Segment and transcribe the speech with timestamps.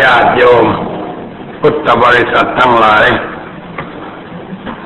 [0.00, 0.66] ญาติโยม
[1.60, 3.06] พุทธบริษัททั้งหลาย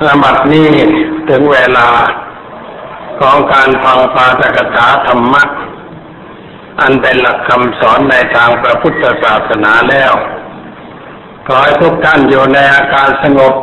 [0.05, 0.71] สบัดนี้
[1.29, 1.89] ถึงเวลา
[3.19, 5.43] ของการฟังปาฐกถาธรรมะ
[6.81, 10.13] อันเป็นหลักคำสอนในทางพระพุทธศาสนาแล้ว
[11.45, 13.53] ขอให้ทุกท่านอยู่ในอาการสงบ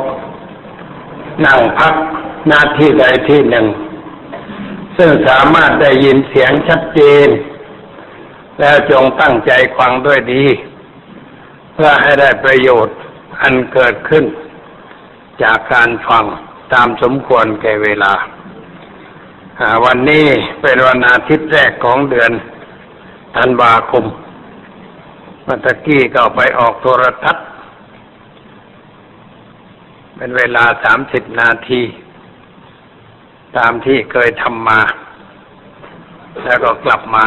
[1.44, 1.94] นั่งพัก
[2.48, 3.66] หน้าที่ใดที่หนึ่ง
[4.96, 7.28] ซึ่งสามารถได้ยินเสียงชัดเจน
[8.60, 10.46] แล้วจงตั้งใจฟังด้วยดี
[11.78, 12.96] เพื่อให้ได้ประโยชน์
[13.42, 14.24] อันเกิดขึ้น
[15.42, 16.24] จากการฟัง
[16.74, 18.12] ตามสมควรแก่เวลา
[19.84, 20.26] วันนี้
[20.62, 22.32] เป็นวันอาทิตย์แรกของเดือน
[23.36, 24.04] ธันวาคม
[25.42, 27.46] เมื่อตะกี้ก็ไปออกโทรทัศน์
[30.16, 31.82] เป็นเวลาสามสิบนาที
[33.56, 34.80] ตามที่เคยทำมา
[36.44, 37.26] แล้วก็กลับมา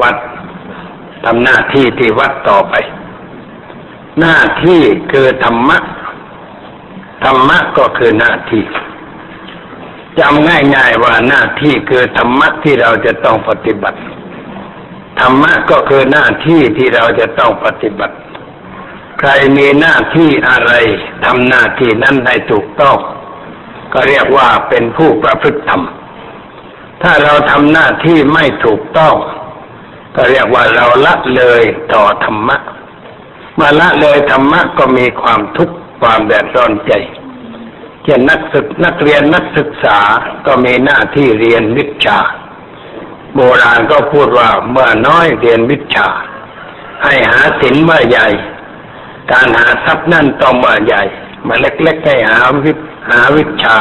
[0.00, 0.16] วัด
[1.24, 2.74] ทำหน้าที่ที่วัดต่อไป
[4.20, 4.82] หน้าที่
[5.12, 5.78] คือธรรมะ
[7.24, 8.64] ธรรมะก็คือหน้าที่
[10.18, 13.98] จำง่ายๆว่าหน้าที่คือธรรมะที่เราจะต้องปฏิบัติ
[15.20, 18.16] ธรรมะก็คือหน้าที่ที่เราจะต้องปฏิบัติ
[19.20, 20.72] ใครมีหน้าที่อะไร
[21.24, 22.96] ทำหน้าที่นั้นให้ถูกต้อง
[23.92, 25.82] ก็เรียกว่าเป็นผู้ประพฤติธรรม
[27.02, 29.14] ถ้าเราทำหน้าที่ไม่ถูกต้อง
[30.16, 32.56] ก็เรียกว่าเราละเลยต่อธรรมะ
[33.58, 36.92] มาละเลยธรรมะก็มีความทุกข์ความแดดร้อนใจ
[38.02, 39.98] เช่นนักศึกนักเรียนนักศึกษา
[40.46, 42.18] ก็มีหน้าที่เรียนวิชา
[43.34, 46.08] โบราณก็พูดว่าเมื่อน้อยเรียนวิชา
[47.04, 48.28] ให้หาศิลว่าใหญ่
[49.32, 51.02] การหาทรัพย์นั่นต้องว่าใหญ่
[51.46, 52.72] มาเล็กๆให้หาวิ
[53.10, 53.78] หาวิชา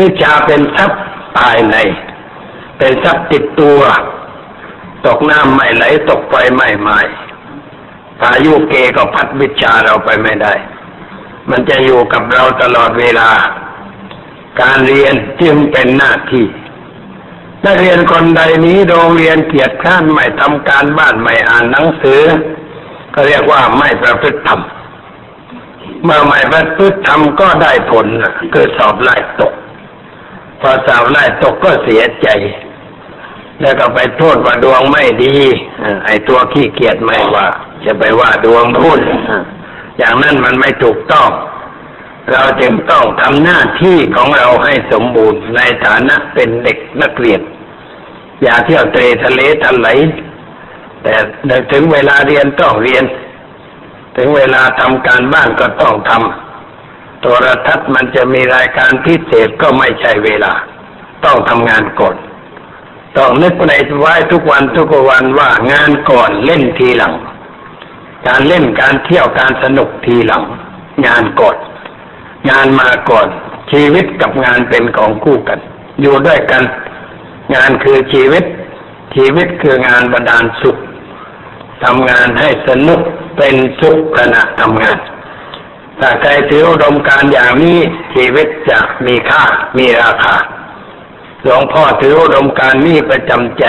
[0.00, 1.02] วิชาเป็นทรัพย์
[1.36, 1.76] ภายใน
[2.78, 3.80] เป็นทรัพย์ติดตัว
[5.06, 6.98] ตกน้ำไม่ไหลตกไฟไม่ไหม้
[8.20, 10.54] พายุเกก็พัดวิชาเราไปไม่ได้
[11.50, 13.30] มันจะอยู่กับเราตลอดเวลา
[14.60, 16.46] การเรียนจึงเป็นหน้าที่
[17.64, 22.22] นักเรียนคนใดนี้โรงเรียนเกียรติข้านไม่ทำการบ้านไม่อ่านหนังสือ
[23.14, 24.60] ก็เรียกว่าไม่ประพฤติธรรม
[26.04, 28.06] เมื่อไม่ประพฤติธรรมก็ได้ผล
[28.52, 29.52] คือสอบไล่ตก
[30.60, 32.28] พอสอบไล่ตกก็เสียใจ
[33.60, 35.36] แล้วก็ไปโทษว่าดวงไม่ดี
[36.04, 37.46] ไอ้ตัวขี้เกียจไม่ว่า
[37.84, 38.98] จะไปว่าดวงพูด
[39.98, 41.30] อย่างนั้นมันไม่ถูกต้อง
[42.32, 47.40] เราจึงต้องทำหน้าที่ของเราให้สมบูรณ์ในฐานะเป็นเด็กนักเรียน
[48.42, 49.88] อย่าเที่ยวเตะทะเลทะไหล
[51.02, 51.14] แต่
[51.72, 53.04] ถึงเวลาเรียนต้องเรียน
[54.16, 60.52] ถึงเวลาทำการบ้านก็ต้องทำโทรทัศน์มันจะมีรายการพิเศษก็ไม่ใช่เวลา
[61.24, 62.16] ต้องทำงานก่อน
[63.16, 67.14] ต้องนึกในไว้ทุกวันทุกวันว่างานก่อนเล่นทีหลัง
[68.26, 70.42] การเล่นการเที่ยวการสนุกทีหลัง
[71.06, 71.56] งานก่อน
[72.50, 73.26] งานมาก่อน
[73.72, 75.58] ชีวิตกับงานเป็นของคู่กัน
[76.00, 76.62] อยู่ด้วยกัน
[77.54, 78.44] งานคือชีวิต
[79.14, 80.76] ชีวิตคืองานบรรดาลสุข
[81.84, 83.00] ทำงานให้สนุก
[83.36, 84.98] เป็นสุขขณะทำงาน
[86.00, 87.78] ถ้าใครถืออุดมการอย่างนี้
[88.14, 89.42] ชีวิตจะมีค่า
[89.78, 90.34] มีราคา
[91.42, 93.64] หลวงพ่อถืออุดมการนี้ประจำใจ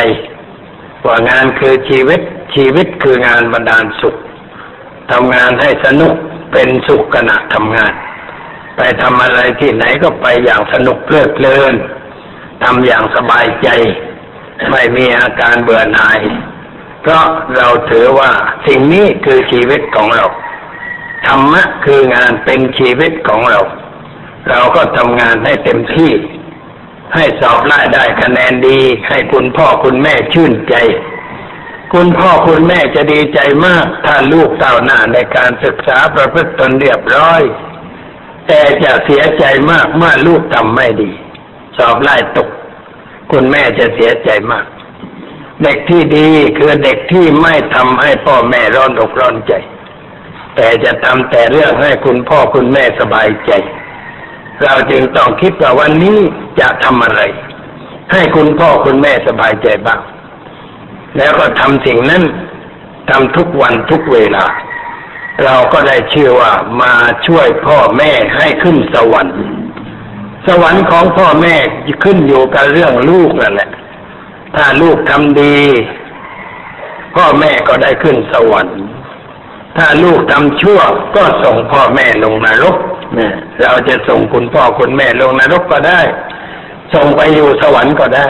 [1.05, 2.21] ว่างานคือชีวิต
[2.55, 4.15] ชีวิตคืองานบรรดาลสุข
[5.11, 6.13] ทำงานให้สนุก
[6.51, 7.93] เป็นสุขขณะทำงาน
[8.75, 11.73] ไปทำอะไรที่ไหนก็ไปอย่างสนุกเพลิดเพลิน
[12.63, 13.69] ทำอย่างสบายใจ
[14.69, 16.19] ไม่มีอาการเบื่อหน่าย
[17.01, 18.31] เพราะเราถือว่า
[18.67, 20.25] สิ่งนี้คือชีวิตของเรา
[21.25, 23.59] ธรรมะคืองานเป็นชีวิตของเรา
[24.49, 26.11] เราก็ทำงานให้เต็มที่
[27.15, 30.75] ให้สอบไล่ได้คะแนนดี ให้คุณพ่อคุณแม่ชื่นใจ
[31.93, 37.41] คุณพ่อคุณแม่จะดีใจมาก ถ้าลูกเต้าหน้าในการศึกษาประพฤติตนเรียบร้อย
[38.47, 41.11] แต่จะเสียใจมากเมื่อลูกทำไม่ดี
[41.77, 42.49] สอบไล่ตก
[43.31, 44.65] คุณแม่จะเสียใจมาก
[45.63, 46.27] เด็กที่ดี
[46.57, 49.53] คือเด็กที่ไม่ทำให้พ่อแม่ร้อนอกร้อนใจ
[50.55, 53.51] แต่จะทำแต่เรื่องให้คุณพ่อคุณแม่สบายใจ
[54.63, 56.17] เราจึงต้องคิดว่าวันนี้
[56.59, 57.21] จะทำอะไร
[58.11, 59.99] ให้คุณพ่อคุณแม่สบายใจบ้าง
[61.17, 62.23] แล้วก็ทำสิ่งนั้น
[63.09, 64.45] ทำทุกวันทุกเวลา
[65.43, 66.93] เราก็ได้ชื่อว่ามา
[67.27, 69.35] ช่วยพ่อแม่ให้ขึ้นสวรรค์
[70.47, 71.55] สวรรค์ของพ่อแม่
[72.03, 73.71] ขึ้นอยู่กับเรื่องลูกนั่นแหละ
[74.55, 75.57] ถ้าลูกทำดี
[77.15, 78.77] พ่อแม่ก็ได้ขึ้นสวรรค์
[79.77, 80.79] ถ้าลูกทำชั่ว
[81.15, 82.75] ก็ส่งพ่อแม่ลงนรก
[83.15, 86.01] เนี่ยเราจะส่งคุณพ่อคุณแม่ลงนรกก็ได้
[86.93, 88.27] ส่งไปอยู่สวรรค์ก็ได้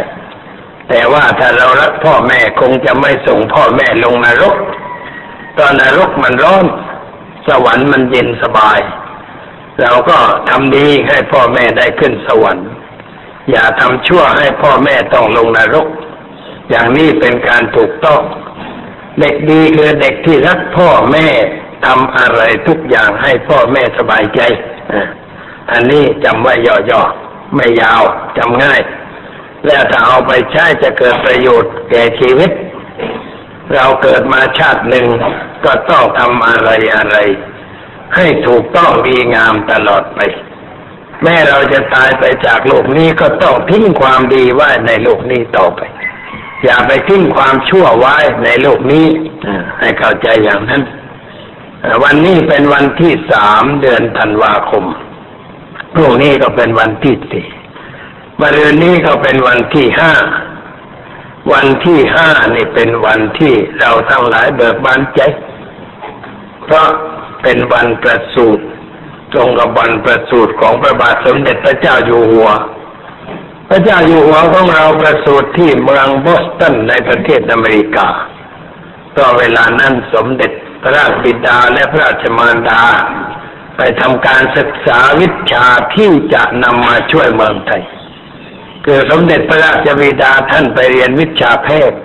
[0.90, 4.56] แต่ว่าถ้าเรารักพ่อแม่คงจะไม่ส่งพ่อแม่ลงนรก
[5.58, 6.66] ตอนนรกมันร้อน
[7.48, 8.80] สวรรค์มันเย็นสบาย
[9.82, 10.18] เราก็
[10.50, 12.68] ทำดีให้พ่อแม่ได้ขึ้นสวรรค์
[13.52, 15.88] อย่าทำชั่วให้พ่อแม่ต้องลงนรก
[16.70, 18.22] อย่างนี้เป็นการถูกต้อง
[19.20, 21.28] เด็กดีคือเด็กที่รักพ่อแม่
[21.86, 24.42] ทำอะไรทุกอย่างให้พ่อแม่สบายใจ
[25.72, 28.04] อันนี้จำไว้ย่อๆ ไม่ยาว
[28.38, 28.82] จำง่าย
[29.66, 32.52] แล้วถ้าเอาไปใช้จะเกิดประโยชน์แก่ชีวิต
[33.74, 35.08] เราเกิดมาชาติหนึ่ง
[35.66, 37.18] ก็ต้องทำอะไรอะไร
[38.16, 40.20] ให้ถูกต้องดีงามตลอดไป
[41.24, 45.82] แม้เราจะตายไปจากโลกนี้ก็ต้องทิ้งความดีไว้ในโลกนี้ต่อไป
[46.64, 49.08] อย่าไปทิ้งความชั่วไว้ในโลกนี้
[49.80, 50.82] ให้เข้าใจอย่างนั้น
[52.04, 54.86] วันนี้เป็นวันที่สามเดือนธันวาคม
[55.94, 57.48] พรุ่งนี้ก็เป็นวันที่สี่
[58.40, 60.14] มะรืนนี้ก็เป็นวันที่ห้า
[61.54, 65.22] วันที่ห้านี่เป็นวันที่เราทั้งหลายเบิกบานใจ
[66.66, 66.88] เพราะ
[67.42, 68.64] เป็นวันประสูติ
[69.34, 72.50] ตรงกับวันประสูติของพระบาทสมเด็จพระเจ้าอยู่หัว
[73.74, 78.08] พระเจ้าอยู่หัวของเราประสูติที่เมืองบอสตันในประเทศอเมริกา
[79.18, 80.52] ต่อเวลานั้นสมเด็จ
[80.82, 82.84] พระราชบิดาและพระราชมารดา
[83.78, 85.66] ไปทำการศึกษาวิชา
[85.96, 87.84] ที่จะนำมาช่วยเมืองไทย
[88.86, 92.00] คือสมเด็จพระราชบิดาท่านไปเรียนวิชาแพทย์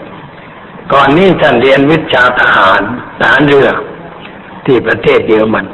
[0.93, 2.83] ก่อนนี้ท่านเรียนวิชาทหาร
[3.19, 3.71] ทหารเรือ
[4.67, 5.67] ที่ประเทศเยอรมัน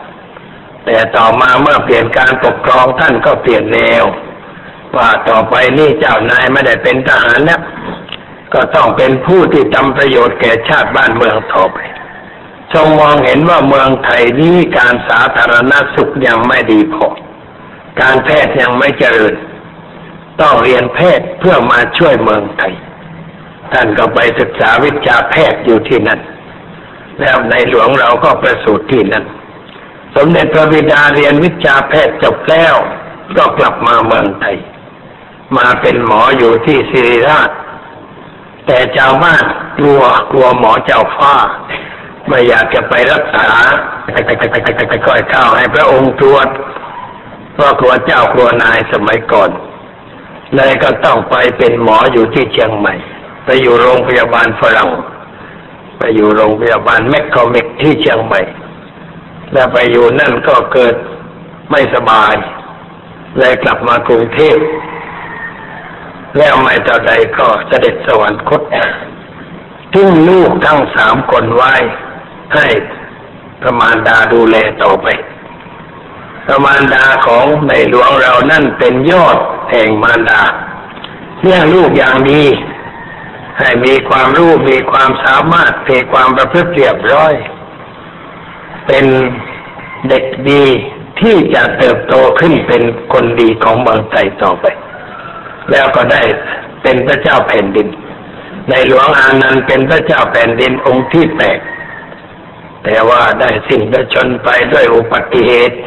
[0.85, 4.05] แต่ต่อมาเมื่อเปลี่ยนการปกครองท่านก็เปลี่ยนแนว
[4.97, 7.61] ว่าต่อไปนี่เจ้านายไม่ได้เป็นทหารแล้ว
[8.55, 11.79] ก็ต้องเป็นผู้ที่ทำประโยชน์แก่ชาติบ้านเมืองต่อไป
[12.73, 17.07] ทรงมองเห็นว่าเมืองไทยนี้การสาธารณสุขยังไม่ดีพอ
[18.01, 19.35] การแพทย์ยังไม่เจริญ
[20.41, 22.75] ต้องเรียนแพทย์เพื่อมาช่วยเมืองไทย
[23.73, 26.21] ท่านก็ไปศึกษาวิชาแพทย์อยู่ที่นั่น
[27.21, 29.25] แล้วในหลวงเราก็ประสูติที่นั่น
[30.17, 32.75] สมเด็จพระบิดาเรียนวิชาแพทย์จบแล้ว
[33.37, 34.57] ก็กลับมาเมืองไทย
[35.57, 37.51] มาเป็นหมออยู่ที่ศิริราช
[38.67, 39.45] แต่เจ้าบ้าน
[39.79, 41.35] กลัวกลัวหมอเจ้าฟ้า
[42.29, 43.49] ไม่อยากจะไปรักษา
[44.15, 46.49] ค่อยเข้าให้พระองค์ตรวจ
[47.55, 49.51] เพราะกลัวเจ้ากลัวนายสมัยก่อน
[50.55, 52.95] เลยก็ต้องไปเป็นหมออยู่ที่เชียงใหม่
[53.45, 54.91] ไปอยู่โรงพยาบาลฝรั่ง
[55.99, 58.41] ไปอยู่โรงพยาบาลแมคคอมิกที่เชียงใหม่
[59.53, 60.95] แล้วไปอยู่นั่นก็เกิด
[61.71, 62.35] ไม่สบาย
[63.39, 64.57] เลยกลับมากรุงเทพ
[66.39, 68.63] แล้วไม่ต่อใดก็เสด็จสวรรคต
[69.93, 71.75] ทิ้งลูกทั้งสามคนไว้
[72.55, 72.67] ให้
[73.61, 75.07] พระมารดาดูแลต่อไป
[76.45, 79.39] พระมารดาของในหลวงเรานั่นเป็นยอด
[79.71, 80.43] แห่งมารดา
[81.41, 82.45] เลี้ยงลูกอย่างดี
[83.59, 87.35] ให้มีความรู้มีความสามารถมีความประพฤติเรียบร้อย
[88.87, 89.05] เป็น
[90.09, 90.65] เด็กดี
[91.21, 92.83] ที่จะเติบโตขึ้นเป็น
[93.13, 94.67] คนดีของเมืองไทยต่อไป
[95.71, 96.23] แล้วก็ได้
[96.83, 97.89] เป็นพระเจ้าแผ่นดิน
[98.71, 101.59] ในหลวงอานันต์เป็นพระเจ้าแผ่นดินองค์ที่แปด
[102.85, 105.79] แต่ว่าได้สิ้นพระชนไปด้วยอุบัติเหตุ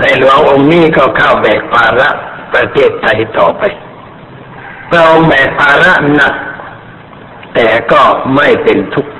[0.00, 2.10] ในหลวงองค์นี้ก็เข้าแบกภาระ
[2.52, 3.62] ประเทศไทยต่อไป
[4.90, 6.34] พระองค์แบกภาระหนัก
[7.54, 8.02] แต่ก็
[8.36, 9.12] ไม่เป็นทุกข์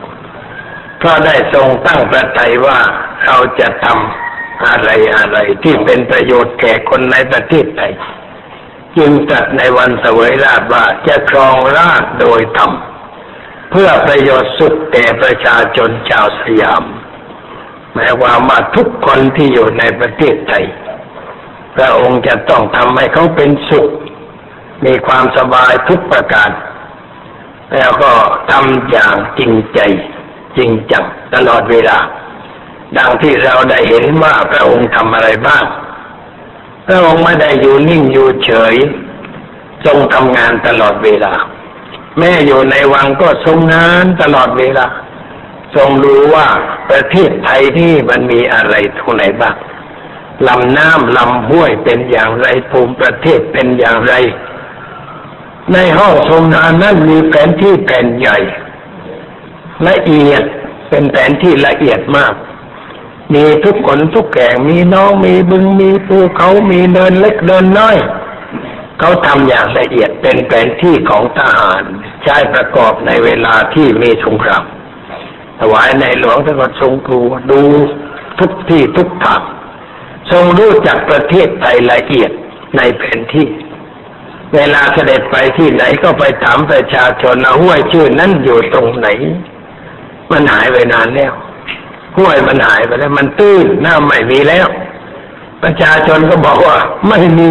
[0.98, 2.78] เพราะได้ทรงตั้งประทัยว่า
[3.25, 7.93] เราจะทำอะไรอะไรที่เป็นประโยชน์แก่คนในประเทศไทย
[8.98, 12.72] จึงตัดในวันเสวยราชว่าจะครองราชโดยธรรม
[13.70, 16.82] เพื่อประโยชน์สุขแก่ประชาชนชาวสยาม
[17.93, 20.65] หมายความว่าทุกคนที่อยู่ในประเทศไทย
[21.76, 23.88] พระองค์จะต้องทำให้เขาเป็นสุข
[24.84, 26.50] มีความสบายทุกประการ
[27.74, 28.12] แล้วก็
[28.50, 29.81] ทำอย่างจริงใจ
[30.56, 31.98] จริงจังตลอดเวลา
[32.98, 35.65] ดังที่เราได้เห็นว่าพระองค์ทำอะไรบ้าง
[36.86, 38.76] พระองค์ไม่ได้อยู่นิ่งอยู่เฉย
[39.84, 41.34] ทรงทำงานตลอดเวลา
[42.19, 44.86] แม่อยู่ในวังก็ทรงงานตลอดเวลา
[45.76, 46.46] ทรงรู้ว่า
[46.90, 49.56] ประเทศไทยนี่มันมีอะไรทุกไหนบ้าง
[50.46, 54.14] ลำน้ำลำห้วยเป็นอย่างไรภูมิประเทศเป็นอย่างไร
[55.72, 58.38] ในห้องทรงงานนั้นมีแผนที่แผ่นใหญ่
[59.88, 60.43] ละเอียด
[60.88, 62.34] เป็นแผนที่ละเอียดมาก
[63.34, 67.96] มีทุกคนทุกแก่งมีน้องมีบึงมีภูเขามีเดินเล็กเดินน้อย
[68.98, 71.82] เขาทำอย่างละเอียดเป็นแผนที่ของทหาร
[72.24, 74.64] ใช้ประกอบในเวลาที่มีสงคราม
[75.60, 77.18] ถวายในหลวงท่านก็ทรงดู
[77.50, 77.60] ดู
[78.38, 79.42] ทุกที่ทุกทาง
[80.30, 82.30] ทรงรู้จักประเทศไทยละเอียด
[82.76, 83.48] ในแผนที่
[84.54, 89.08] เวลาเสด็จไปที่ไหนก็ไปถามประชาชนเอาห้วยชื่อนั้นอยู่ตรงไหน
[90.30, 91.32] มันหายไปนานแล้ว
[92.17, 94.67] ห้วยมันหายไปแล้ว มันตื้นน้ำไม่มีแล้ว
[95.63, 97.51] ประชาชนก็บอกว่าไม่มี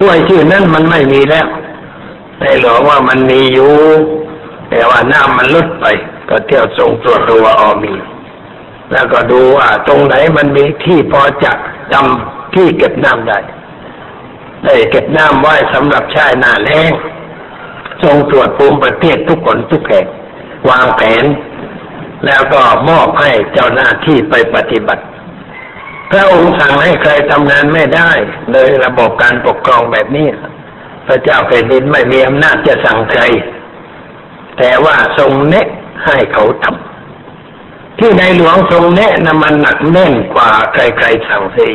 [0.00, 1.46] ห้วยชื่อนั้นมันไม่มีแล้ว
[2.40, 3.72] ในหลวงว่ามันมีอยู่
[4.70, 5.84] แต่ว่าน้ำมันลดไป
[6.28, 7.92] ก็เที่ยวส่งตรวจดูว่าออมี
[8.92, 11.52] แล้วก็ดูว่าตรงไหนมันมีที่พอจะ
[11.92, 13.38] จำที่เก็บน้ำได้
[14.64, 16.92] ได้เก็บน้ำไว้สำหรับใช้หน้าแล้ง
[18.02, 20.06] ทรงตรวจภูมิประเทศทุกคนทุกแห่ง
[20.70, 21.24] วางแผน
[22.26, 25.04] แล้วก็มอบให้เจ้าหน้าที่ไปปฏิบัติ
[26.10, 28.10] พระองค์สั่งให้ใครทำงานไม่ได้
[28.52, 30.28] โดยระบบการปกครองแบบนี้
[31.06, 33.22] พระเจ้าแผ่นดินไม่มีอำนาจจะสั่งใคร
[34.58, 35.68] แต่ว่าทรงแนะ
[36.04, 41.68] ให้เขาทำที่ในหลวงทรงแนะนำมันหนักแน่นกว่าใครๆสั่งสิ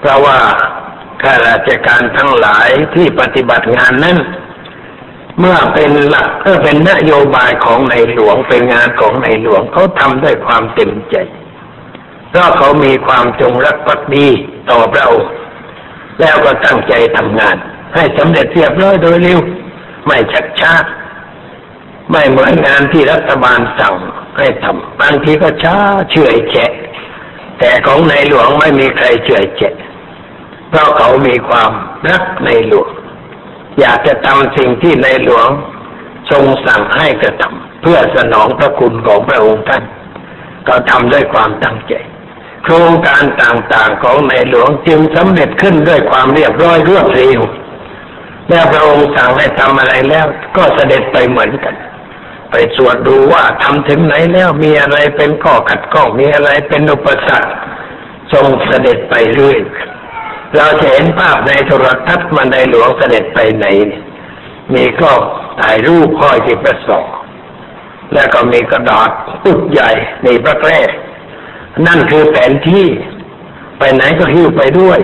[0.00, 0.38] เพราะว่า
[1.22, 4.18] ข้าราชการทั้งหลายที่ปฏิบัติงานนั้น
[5.44, 11.16] เมื่อเป็นหลักเมื่อเป็นนโยบายของในหลวงเป็นงานของในหลวงเขาทำด้วยความเต็มใจ
[12.30, 14.26] เพราะเขามีความจงรักภักดี
[14.70, 15.08] ต่อเรา
[16.20, 17.56] แล้วก็ตั้งใจทำงาน
[17.94, 19.40] ให้สำเร็จเรียบร้อยโดยเร็ว
[20.06, 20.74] ไม่ชักช้า
[22.10, 23.94] ไม่เหมือนงานที่รัฐบาลสั่ง
[24.38, 25.76] ให้ทำบางทีก็ช้า
[26.10, 26.72] เฉื่อยแฉะ
[27.58, 29.74] แต่ของในหลวงไม่มีใครเฉื่อยแฉะ
[30.70, 31.70] เพราะเขามีความ
[32.08, 32.90] รักในหลวง
[33.80, 35.48] อยากจะทำสิ่งที่ในหลวง
[36.30, 39.82] ทรงสั่งให้กระทำเพื่อสนองพระคุณของพระองค์ท่าน
[40.68, 41.94] ก็ทำด้วยความตั้งใจ
[42.64, 47.40] โครงการต่างๆของในหลวงจึงสำเร็จขึ้นด้วยความเรียบร้อยรวดเร็ว
[48.48, 50.26] แล้วพระองค์สั่งให้ทำอะไรแล้ว
[50.56, 51.74] ก็เสด็จไปเหมือนกัน
[52.50, 57.50] ไปตรวจดูว่าทำถึงไหนแล้วมีอะไรเป็นข้อขัดข้องมีอะไรเป็นอุปสรรค
[58.32, 59.58] ทรงเสด็จไปเรื่อย
[60.56, 63.66] เราจะเห็นภาพในโทรทัศน์มันในหลวงเสด็จไปไหน
[64.74, 65.20] มีกล้อง
[65.60, 67.06] ถ่ายรูปค่อยที่ประสอบ
[68.14, 69.10] แล้วก็มีกระดาษ
[69.44, 69.90] ปุกใหญ่
[70.24, 70.70] ในพระแกร
[71.86, 72.86] นั่นคือแผนที่
[73.78, 74.98] ไปไหนก็หิ้วไปด้วย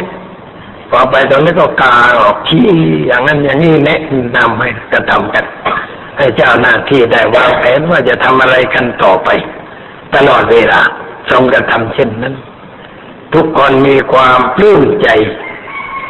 [0.90, 2.64] พอไปตรงนี้ก็กาออกชี้
[3.06, 4.00] อย่างนั้นอย่างนี้แนะ
[4.36, 5.44] นำให้กระทำกัน
[6.18, 9.28] ให้เจ้าหน้าที่ได้วางแผนว่าจะทำอะไรกันต่อไป
[10.14, 10.80] ตลอดเวลา
[11.30, 12.34] ทรงกระทำเช่นนั้น
[13.34, 15.08] ทุกคนมีความปลื้มใจ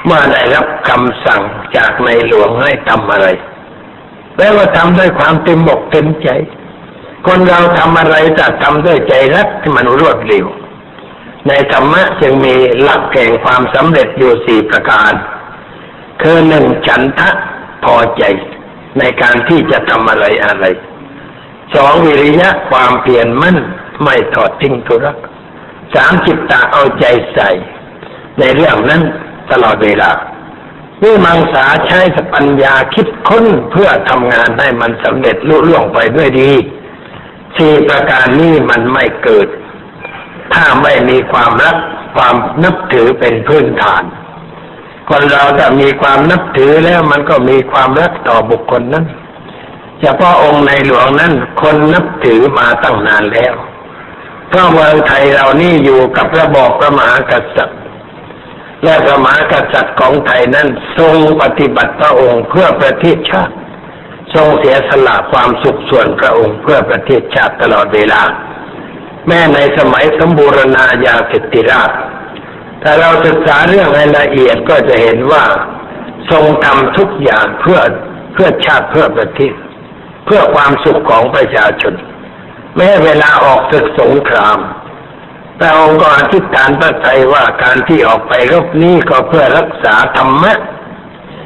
[0.04, 1.42] เมื่อได้รับคำสั่ง
[1.76, 3.26] จากในหลวงให้ทำอะไร
[4.38, 6.28] แล้วก็ทำด้วยความเต็มอกเต็มใจ
[7.26, 10.46] คนเราทำอะไรจะทำด้วยใจรักที่มันรวดเร็ว
[11.48, 15.12] ในธรรมะจึงมีหลักแห่งความสำเร็จอยู่สี่ประการ
[16.22, 17.30] คือหนึ่งฉันทะ
[17.84, 18.22] พอใจ
[18.98, 20.64] ในการที่จะทำอะไรอะไร
[21.74, 23.56] สองวิริยะความเพียรมั่น
[24.02, 25.14] ไม่ถอดทิ้งธุระ
[25.94, 27.04] สามจิตตาเอาใจ
[27.34, 27.50] ใส่
[28.38, 29.02] ในเรื่องนั้น
[29.50, 30.10] ตลอดเวลา
[31.02, 36.52] วิมังสาใช้สปัญญาคิดค้นเพื่อทำงานให้มันสำเร็จลุล่วงไปด้วยดี
[37.56, 39.48] สี่ประการนี้มันไม่เกิด
[40.52, 41.76] ถ้าไม่มีความรัก
[42.16, 44.04] ความนับถือเป็นพื้นฐาน
[45.08, 49.04] คนเราถ้ามีความนับถือแล้วมันก็มีความรักต่อบุคคลนั้น
[50.00, 53.54] เฉพาะองค์ในหลวงนั้นคนนับถือมาตั้งนานแล้ว
[54.48, 57.78] เพราะเมืองไทยเรานี่อยู่กับระบอบพระมหากษัตริย์
[58.84, 63.54] และพระมหากษัตริย์ของไทยนั้นทรงปฏิบัติพระองค์เพื่อประเทศชาติ
[64.34, 68.22] ทรงเสียสละความสุขส่วนพระองค์เพื่อประเทศชาติตลอดเวลา
[69.26, 71.90] แม้ในสมัยสมบูรณาญาสิทธิราช
[72.82, 75.44] ถ้าเราศึกษาเรื่องให้ละเอียดก็จะเห็นว่า
[76.30, 77.80] ทรงทำทุกอย่างเพื่อ
[78.32, 79.54] เพื่อชาติเพื่อประเทศ
[80.26, 81.94] เพื่อความสุขของประชาชน
[82.78, 84.58] แม้เวลาออกศึกสงคราม
[85.58, 90.52] พระองค์ก็อธิษฐานพระทัยว่าการที่ออกไปรบนี้ก็เพื่อรักษาธรรมะ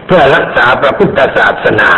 [0.06, 1.90] เพื่อรักษาพระพุทธศาสนา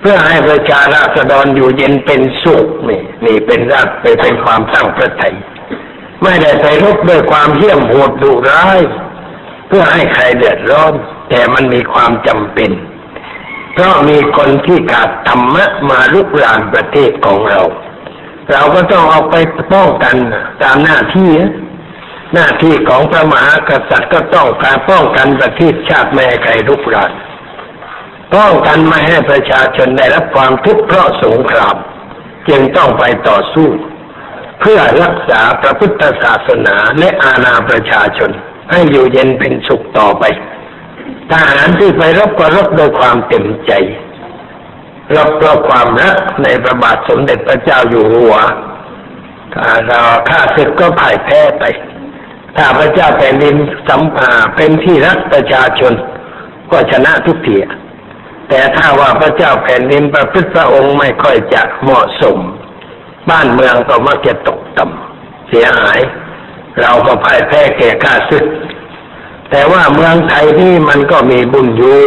[0.00, 5.34] เพื่อให้ประชาราษฎรอยู่เย็นเป็นสุขนี่นี่เป็นรักไปเป็นความตั้งพระทัย
[6.22, 8.80] ไม่ได้ไปรบด้วยความเหี้ยมโหดดุร้าย
[9.68, 10.92] เพื่อให้ใครเดือดร้อน
[11.30, 12.70] แต่มันมีความจำเป็น
[13.74, 17.60] เพราะมีคนที่ขาดธรรมะมาลุกรานประเทศของเรา
[18.52, 19.36] เราก็ต้องเอาไป
[19.72, 20.16] ป้องกัน
[20.62, 21.30] ตามหน้าที่
[22.34, 27.12] หน้าที่ของพระมหากษัตริย์ก็ต้องการป้องกันประเทศชาติไม่ให้ใครรุกราน
[28.34, 31.76] ป้องกันไม่ให้ประชาชนได้รับความทุกข์เพราะสงคราม
[32.48, 33.68] จึงต้องไปต่อสู้
[34.60, 38.30] เพื่อรักษาพระพุทธศาสนาและอาณาประชาชน
[38.70, 40.24] ให้อยู่เย็นเป็นสุขต่อไป
[41.30, 43.72] ทหารที่ไปรบก็รบโดยความเต็มใจ
[45.12, 48.34] เราเพราะความรักในพระบาทสมเด็จพระเจ้าอยู่หัว
[49.54, 51.64] ถ้าเราข้าศึกก็พ่ายแพ้ไป
[52.56, 53.56] ถ้าพระเจ้าแผ่นดิน
[53.88, 55.92] สัมภาเป็นที่รักประชาชน
[56.70, 57.56] ก็ชนะทุกที
[58.48, 62.38] แต่ถ้าว่าพระเจ้าแผ่นดินประพฤติพระองค์ไม่ค่อยจะเหมาะสม
[63.30, 66.00] บ้านเมืองก็มักจะตกต่ำเสียหาย
[66.80, 68.44] เราก็พ่ายแพ้แก่ข้าศึก
[69.50, 72.00] แต่ว่าเมืองไทยนี่มันก็มีบุญอยู่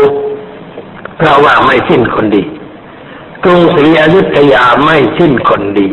[1.17, 2.43] เพราะว่าไม่สิ้นคนดี
[3.43, 5.89] กรุงศรีอยุธยาไม่สิ้นคนดี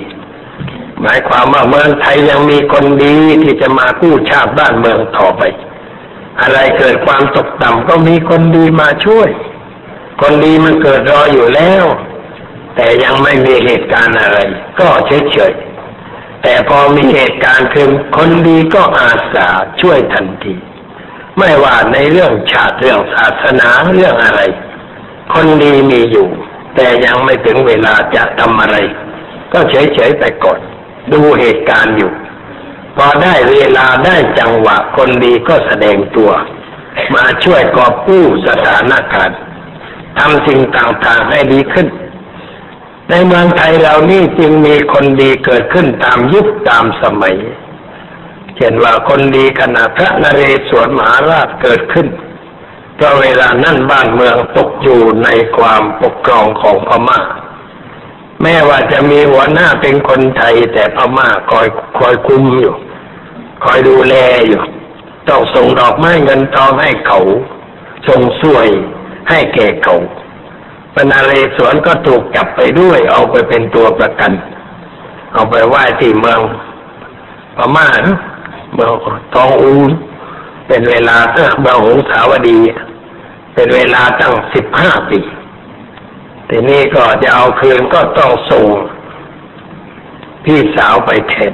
[1.03, 5.43] หมายความว่าเมืองไทยยังมีคนดีที่จะมากู้ชาติบ้านเมืองต่อไป
[6.41, 9.29] อะไรเกิดความตกต่ำก็มีคนดีมาช่วย
[10.21, 11.85] คนดีมันเกิดรออยู่แล้ว
[12.77, 14.39] แต่ยังไม่มีเหตุการณ์อะไร
[14.79, 19.49] ก็เฉยๆแต่พอมีเหตุการณ์ขึ้นคนดีก็อาสา
[19.81, 20.55] ช่วยทันที
[21.39, 24.41] ไม่ว่าในเรื่องชาติเรื่องศาสนาเรื่องอะไร
[25.35, 26.29] คนดีมีอยู่
[26.75, 28.77] แต่ยังไม่ถึงเวลาจะทำอะไร
[29.53, 30.61] ก็เฉยๆไปก่อน
[31.13, 32.13] ดูเหตุการณ์อยู่
[32.97, 36.31] พอได้เวลาได้จังหวะคนดีก็แสดงตัว
[37.15, 39.39] มาช่วยกอบกู้สถานการณ์
[40.19, 41.87] ทำสิ่งต่างๆให้ดีขึ้น
[43.11, 47.37] ในเมืองไทยเรานี่จึงมีคนดีเกิดขึ้นตามยุคตามสมัย
[48.57, 52.07] เช่นว่าคนดีขณะพระนเรศวรมหาราชเกิดขึ้น
[53.01, 57.21] เพราะเวลานั่นบ้านเมืองตกอยู่ในความปกครองของพม่า
[58.43, 61.67] แม้ว่าจะมีหัวหน้าเป็นคนไทย แต่พม่าคอย
[61.99, 62.75] คอยคุมอยู่
[63.65, 64.15] คอยดูแล
[64.47, 64.63] อยู่
[65.29, 67.21] ต้องส่งดอกไม้เงินทองให้เขา
[68.09, 68.69] ส่งสวย
[69.31, 69.97] ให้แก่เขา
[70.95, 74.33] ปนาเลสวนก็ถูกจับไปด้วย เอาไปเป็นตัวประกัน
[75.35, 76.41] เอาไปไหว้ที่เมือง
[77.57, 77.87] พม่า
[78.75, 78.93] เมือง
[79.35, 79.73] ทองอู
[80.67, 82.59] เป็นเวลาเออเมืองหงสาวดี
[83.61, 85.19] เป็นเวลาตั้งสิบห้าปี
[86.49, 88.67] ทีนี้ก็จะเอาคืนก็ต้องส่ง
[90.45, 91.53] พี่สาวไปแทน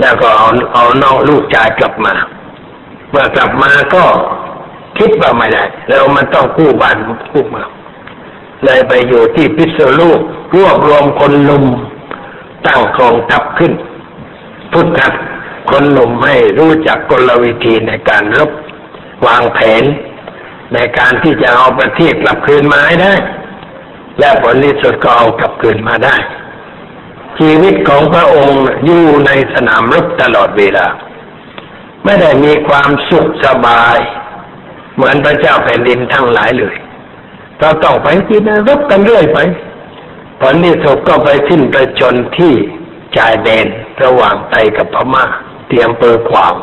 [0.00, 2.14] แล้วก็เอาเอาน้องลูกชายกลับมา
[3.10, 4.04] เมื่อกลับมาก็
[4.98, 6.96] คิดว่าไม่ได้ แล้วมันต้องกู้บ้าน
[7.32, 7.62] กู้มา
[8.64, 10.20] เลยไปอยู่ที่พิษณุโลก
[10.56, 11.64] รวบรวมคนหนุ่ม
[12.66, 13.72] ตั้งกองทัพขึ้น
[14.72, 15.12] พุทธัด
[15.70, 18.50] คนหนุ่มให้รู้จักกลวิธีในการรบ
[19.26, 19.84] วางแผน
[20.74, 23.14] ในการที่จะเอาประเทศกลับคืนมาให้ได้
[24.18, 26.16] และผลที่สุดก็เอากลับคืนมาได้
[27.38, 30.86] ชีวิตของพระองค์อยู่ในสนามรบตลอดเวลา
[32.04, 33.98] ไม่ได้มีความสุขสบาย
[34.94, 36.76] เหมือนพระเจ้าแผ่นดินทั้งหลายเลย
[37.60, 39.38] เราต้องไปที่นรบกันเรื่อยไป
[40.40, 42.52] ผลที่สุดก็ไปสิ้นประชนที่
[43.16, 43.66] ชายแดน
[44.04, 45.24] ระหว่างไทยกับพม่า
[45.68, 46.54] เตรียมเปิดขวาง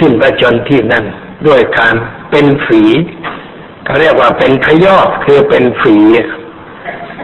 [0.00, 1.04] สิ้นประชนที่นั่น
[1.46, 1.94] ด้วยการ
[2.30, 2.82] เป็นฝี
[3.84, 5.96] เขาเรียกว่าเป็นพยอดคือเป็นฝี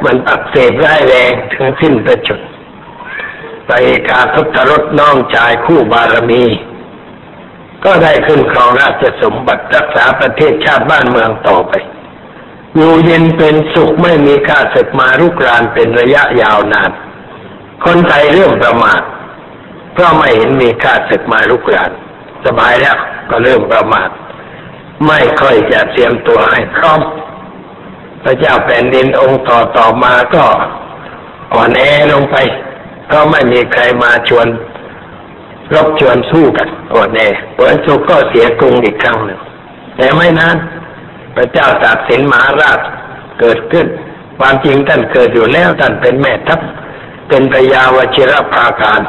[0.05, 2.41] มันอักเสบร้ายแรงถึงสิ้นประชน
[3.67, 3.73] ไป
[4.09, 6.45] กาทศรถน้องชายคู่บารมี
[7.85, 11.75] ก็ได้ขึ้นครองราชสมบัติรักษาประเทศชาติบ้านเมืองต่อไป
[12.77, 16.91] อยู่เย็นเป็นสุขไม่มีข้าศึกมารุกรานเป็นระยะยาวนาน
[17.85, 19.03] คนไทยเริ่มประมาท
[19.93, 21.91] เพราะไม่เห็นมีข้าศึกมารุกราน
[22.47, 22.97] สบายแล้ว
[23.31, 24.09] ก็เริ่มประมาท
[25.07, 27.01] ไม่ค่อยจะเตรียมตัวให้พร้อม
[28.23, 30.45] พระเจ้าแผ่นดินองค์ต่อต่อมาก็
[31.55, 32.37] อ่อนแอลงไป
[33.13, 34.47] ก็ไม่มีใครมาชวน
[35.75, 37.21] รบชวนสู้กันอ่อนแอ
[37.57, 39.41] ผลสุกก็เสียกรุงอีกครั้งหนึ่ง
[39.97, 40.57] แต่ไม่นาน
[41.35, 42.81] พระเจ้าตากสินมหาราช
[43.41, 43.87] เกิดขึ้น
[44.39, 46.61] ความจริงท่านเกิดอยู่แล้วท่านเป็นแม่ทัพ
[47.29, 49.01] เป็นพญาวชิรภาการ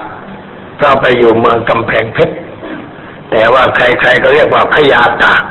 [0.82, 2.36] ก็ไปอยู่เมืองกำแพงเพชร
[3.32, 5.44] แต่ว่าใครๆก็เรียกว่าพญาตาก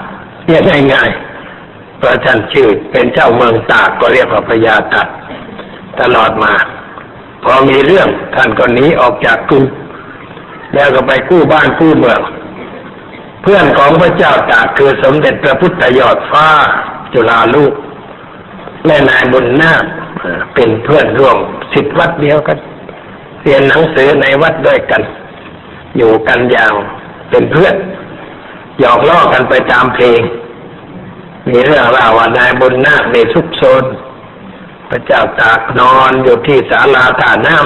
[0.47, 5.09] เรียกง่ายๆเพราะท่านชื่อเป็นเจ้าเมืองตากก็เรียกว่าพญาตาก
[6.01, 6.53] ตลอดมา
[7.45, 9.65] พอมีเรื่องท่านก็หนีออกจากกรุง
[10.75, 12.21] แล้วก็ไปกู้บ้านกู้เมือง
[13.43, 16.47] เพื่อนของพระเจ้าตากคือสมเด็จพระพุทธยอดฟ้า
[17.13, 17.73] จุฬาลูก
[18.87, 19.85] และนายบุญนาค
[20.55, 21.39] เป็นเพื่อนร่วม
[21.73, 22.59] สิทธวัดเดียวกัน
[23.43, 25.03] เรียนหนังสือในวัดด้วยกัน
[25.97, 26.73] อยู่กันอย่าง
[27.31, 27.75] เป็นเพื่อน
[28.81, 30.21] หยอกล้อกันไปตามเพลง
[31.49, 33.85] มีเรื่องเล่าว่านายบุญนาคในซุกโซน
[34.91, 37.57] พระเจ้าตากนอนอยู่ที่ศาลาท่าน้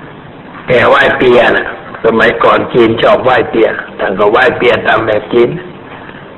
[0.00, 1.66] ำแกไหว้เปียนะ
[2.04, 3.68] สมัยก่อนจีนชอบไหว้เปีย
[4.00, 5.50] ท่านก็ไหว้เปียตามแบบจีน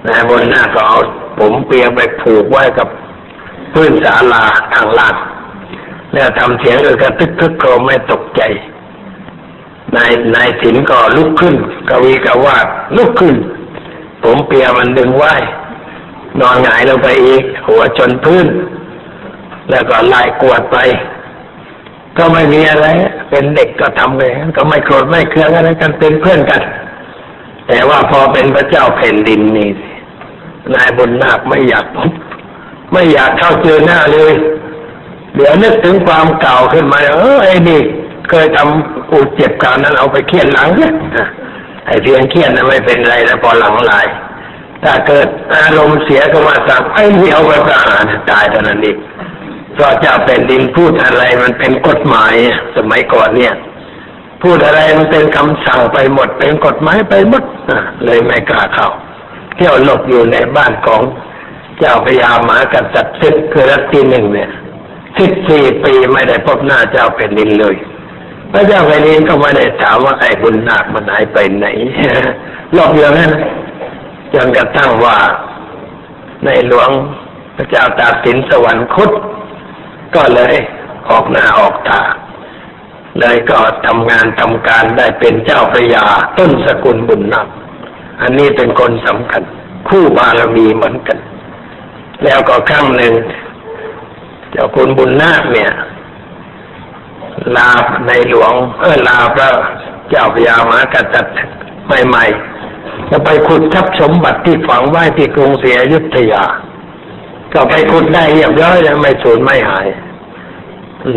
[0.08, 0.98] นายบุญนาคก็เอา
[1.38, 2.88] ผมเปียไปผูกไว้กับ
[3.72, 4.44] พื้นศาลา
[4.74, 5.16] ทางล่าง
[6.14, 8.42] แล้วทำเสียงเออกระตึกทึกโครมไม่ตกใจ
[9.96, 11.54] นายนายศิลก็ลุกขึ้น
[11.88, 13.36] กวีกวาดลุกขึ้น
[14.24, 15.24] ผมเปียมันดึงไหว
[16.40, 18.46] นอนหงายลงไปอีก หัวชนพื้น
[19.70, 20.78] แล้วก็ไล่กวดไป
[22.18, 22.86] ก็ไม่มีอะไร
[23.30, 24.22] เป็นเด็กก็ทำไป
[24.56, 26.62] ก็ไม่โกรธไม่เคืองอะไรกันเป็นเพื่อนกัน
[27.68, 29.70] แต่ว่าพอเป็นพระเจ้าแผ่นดินนี่
[30.74, 32.10] นายบุญนาคไม่อยากพบ
[32.92, 34.34] ไม่อยากเข้าเจอหน้าเลย
[35.34, 37.80] เดี๋ยวนึกถึงความเก่าขึ้นมา เออไอ้นี่
[38.28, 40.92] เคยทำอูเจ็บการนั้นเอาไปเคียนหลังเนี่ย
[41.86, 44.06] ไอ้เพียงเครียนนั้นไม่เป็นไรนะพอหลังลาย
[44.84, 48.96] ถ้าเกิดอารมณ์เสียก็มาสั่งไอ้นี่เอาไปประหารตายเท่านั้นเอง
[49.74, 52.34] เพราะเจ้าเป็นดินพูดอะไรมันเป็นกฎหมาย
[52.76, 53.54] สมัยก่อนเนี่ย
[54.42, 57.44] พูดอะไรมันเป็นคำสั่งไปหมด เป็นกฎหมายไปหมด
[58.04, 58.88] เลยไม่กล้าเข้า
[59.56, 61.02] เที่ยวหลบอยู่ในบ้านของ
[61.78, 64.50] เจ้าพญาหมากัษัตริย์ศึกคือรัชที่หนึ่งเนี่ย
[65.18, 67.76] สิบสี่ปีไม่ได้พบหน้าเจ้าแผ่นดินเลย
[68.52, 71.66] พระเจ้าแผ่นดินก็ไม่ได้ถามว่าไอ้บุญนาคมันหายไปไหน
[72.74, 73.32] หลบอยู่นั่น
[74.34, 75.18] จนกระทั่งว่า
[76.44, 76.90] ในหลวง
[77.56, 79.10] พระเจ้าตากสินสวรรคต
[80.14, 80.54] ก็เลย
[81.08, 82.00] ออกหน้าออกตา
[83.20, 86.04] เลยก็ทำงานทำการได้เป็นเจ้าพระยา
[86.38, 87.48] ต้นสกุลบุญนาค
[88.22, 89.42] อันนี้เป็นคนสำคัญ
[89.88, 91.18] คู่บารมีเหมือนกัน
[92.24, 93.12] แล้วก็ครั้งหนึ่ง
[94.50, 95.70] เจ้าคุณบุญนาคเนี่ย
[97.56, 97.68] ลา
[98.06, 99.48] ในหลวงเออลาพระ
[100.08, 101.36] เจ้าพญามหากษัตริย์
[102.06, 106.44] ใหม่ๆจะไปขุดทรัพย์สมบัติที่ฝังไว้ที่กรุงศรีอยุธยา
[107.52, 109.86] ก็ไปขุดได้เรียบร้อยแล้วไม่สูญไม่หาย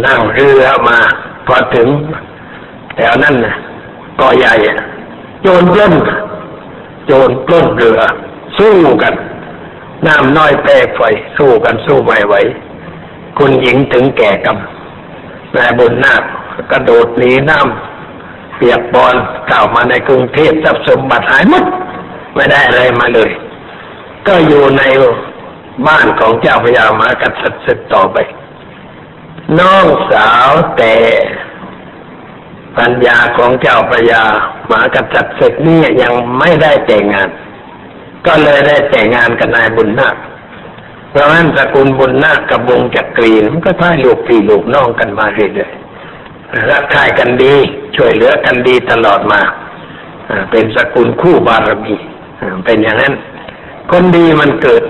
[0.06, 0.98] นั่งเรือมา
[1.48, 1.88] พอถึง
[2.96, 3.56] แถวนั้นนะ
[4.20, 4.54] ก็ใหญ่
[5.42, 5.94] โจรปล้น
[7.06, 8.00] โจรปล้นเรือ
[8.58, 9.14] สู้กัน
[10.08, 11.00] น้ำน้อยแปรไฟ
[11.38, 12.36] สู้กันสู้ไม่ไหว
[13.38, 14.58] คุณหญิงถึงแก่กรรม
[15.58, 16.24] นายบุญนาค
[16.72, 19.16] กระโดดหนีน้ำเปียกบอล
[19.50, 21.66] กล่าวมาในกรุงเทพทรัพย์สมบัติหายหมด
[22.36, 23.32] ไม่ได้อะไรมาเลย
[24.28, 24.84] ก็อยู่ใน
[25.88, 28.18] บ้านของเจ้าพญามากัดสัตสึกต่อไป
[29.60, 30.96] น้องสาวแต่
[32.78, 34.24] ปัญญาของเจ้าพญา
[34.68, 37.30] หมากัดสัตสึกนี่ยังไม่ได้แต่งงาน
[38.28, 40.16] ก็เลยได้แต่งงานกับนายบุญนาค
[41.16, 47.54] เพราะฉะนั้นตระกูลบุญนาคกับวงจักรีมันก็พ่ายลูกพี่ลูกน้องกันมาเรื่อยๆรักใคร่กันดี
[47.96, 49.42] ช่วยเหลือกันดีตลอดมา
[50.52, 51.96] เป็นสกุลคู่บารมี
[52.66, 53.14] เป็นอย่างนั้น
[53.92, 54.84] คนดีมันเกิด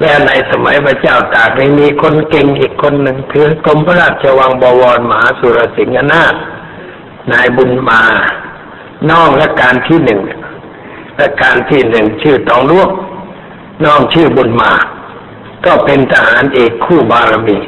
[0.00, 1.50] แล้วในสมัยพระเจ้าตาก
[1.80, 6.34] มีคนเก่งอีกคนหนึ่งคือกรมพระราชวังบวรมหาสุรสิงห์นาถ
[7.32, 8.02] นายบุญมา
[9.10, 10.20] น้องและการที่หนึ่ง
[11.16, 12.90] และการที่หนึ่งชื่อตองลวก
[13.84, 14.72] น้องชื่อบุญมา
[15.66, 17.58] ก็เป็นทหารเอกคู่บารมี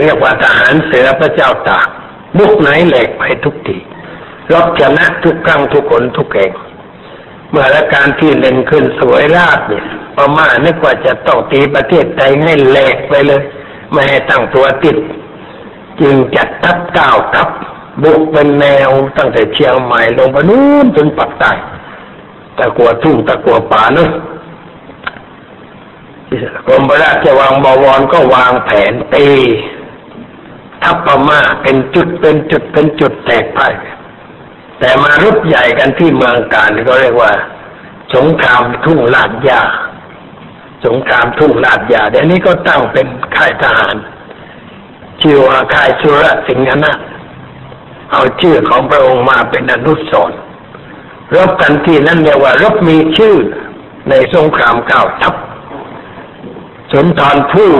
[0.00, 1.86] เรียกว่าทหารเสือพระเจ้าตาก
[2.38, 3.78] บุกไหนแหลกไปทุกที
[4.52, 6.52] รบชนะทุกครั้งทุกคนทุกแห่ง
[7.50, 9.84] เมื่อราการที่เล่นขึ้นสวยราบเนี่ย
[10.18, 13.42] ประมาณนึกว่าจะต้องตีประเทศไทยให้แหลกไปเลย
[13.92, 14.96] ไม่ให้ตั้งตัวติด
[16.00, 17.48] จึงจัดทัพเก้าทัพ
[18.02, 21.52] บุกเป็นแนวตั้งแต่เชียงใหม่ลงไปนู้นจนปักใต้
[22.58, 24.10] ตะกัวทุ่งตะกัวป่าเนอะ
[26.66, 29.28] กรมพระราชวังบวรก็วางแผนตี
[30.82, 33.74] ทัพพม่าเป็นจุดเป็นจุดเป็นจุดแตกพ่าย
[34.78, 37.32] แต่มารุบใหญ่กันที่เมืองการก็เรียกว่า
[38.14, 39.62] สงครามทุ่งลาดยา
[40.86, 43.96] สงครามทุ่งลาดยาเดี๋ยวนี้ก็ตั้งเป็นค่ายทหาร
[45.22, 46.92] ชื่อว่าค่ายสุรสิงหนา
[48.12, 50.32] เอาชื่อของพระองค์มาเป็นอนุสร
[51.34, 53.36] รบกันที่นั่นเรียกว่ารบมีชื่อ
[54.08, 55.34] ในสงครามเก้าทัพ
[56.92, 57.72] สุนทรผู้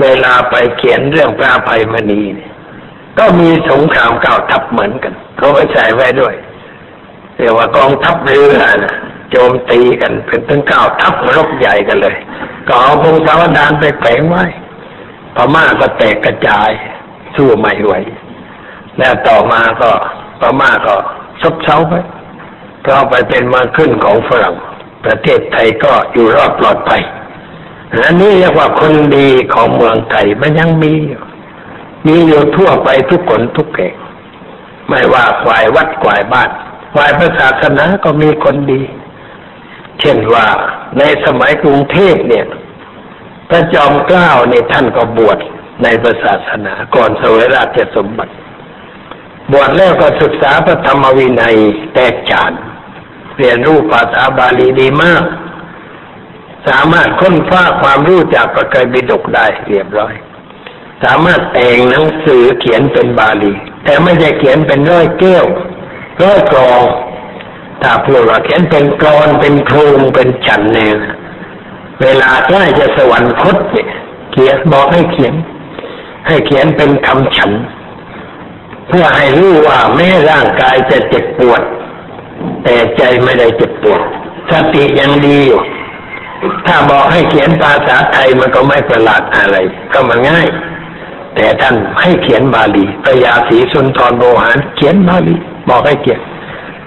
[0.00, 2.52] เวลาไปเขียนเรื่องพระภัยมณีเนี่ย
[3.18, 6.34] ก็มีสงครามเก้าทัพเหมือนกัน เขาไปใส่ไว้ด้วย
[7.36, 8.94] เรียกว่ากองทัพเรือนะ
[9.30, 12.16] โจมตีกันเป็นถึงเก้าทัพรบใหญ่กันเลย
[12.68, 14.44] ก็เอาพงศาวดารไปแฝงไว้
[15.34, 16.70] พม่าก็แตกกระจาย
[17.36, 17.92] สู้ไม่ไหว
[18.98, 19.90] แล้วต่อมาก็
[20.40, 20.94] พม่าก็
[21.42, 21.94] ซบเซาไป
[22.82, 24.54] เพราะไปเป็นมาขึ้นของฝรั่ง
[25.04, 27.02] ประเทศไทยก็อยู่รอดปลอดภัย
[27.92, 31.22] อันนี้เรียกว่าคนดีของเมืองไทยมันยังมีอยู่
[32.06, 33.94] มีอยู่ทั่วไปทุกคนทุกแห่ง
[34.88, 36.50] ไม่ว่าฝ่ายวัดฝ่ายบ้าน
[36.94, 38.82] ฝ่ายพระศาสนาก็มีคนดี
[40.00, 40.46] เช่นว่า
[40.98, 42.46] ในสมัยกรุงเทพเนี่ย
[43.48, 45.38] พระจอมเกล้าเนี่ยท่านก็บวช
[45.82, 48.34] ในพระศาสนาก่อนสวยราชสมบัติ
[49.52, 51.56] บวชแล้วก็ศึกษาพระธรรมวินัย
[51.94, 52.52] แตกฉาน
[53.38, 55.24] เรียนรู้ภาษาบาลีดีมาก
[56.68, 60.14] สามารถค้นคว้าความรู้จากประกายบิดกได้เรียบร้อย
[61.04, 63.52] สามารถแต่งหนังสือเขียนเป็นบาลี
[63.84, 65.46] แต่ไม่ใช่เขียนเป็นร้อยแก้ว
[66.22, 66.82] ร้อยกรอง
[67.82, 70.96] ถ้าพูดว่าเขียนเป็นกรอนเป็นโครงเป็นฉันเนี่ย
[72.02, 73.88] เวลาใกล้จะสวรรคตเนี่ย
[74.32, 75.34] เขียนบอกให้เขียน
[76.26, 77.50] ให้เขียนเป็นคำฉัน
[78.88, 81.62] เพื่อให้รู้ว่าแม้ร่างกายจะเจ็บปวด
[82.62, 84.00] แต่ใจไม่ได้เจ็บปวด
[84.50, 85.60] สติยังดีอยู่
[86.66, 89.56] ถ้าบอกให้เขียนภาษาไทยมันก็ไม่ประหลาดอะไร
[89.92, 90.48] ก็มันง่าย
[91.34, 95.36] แต่ท่านให้เขียนบาลีพระยาศรีสุนทรโบหารเขียนบาลี
[95.68, 96.20] บอกให้เขียน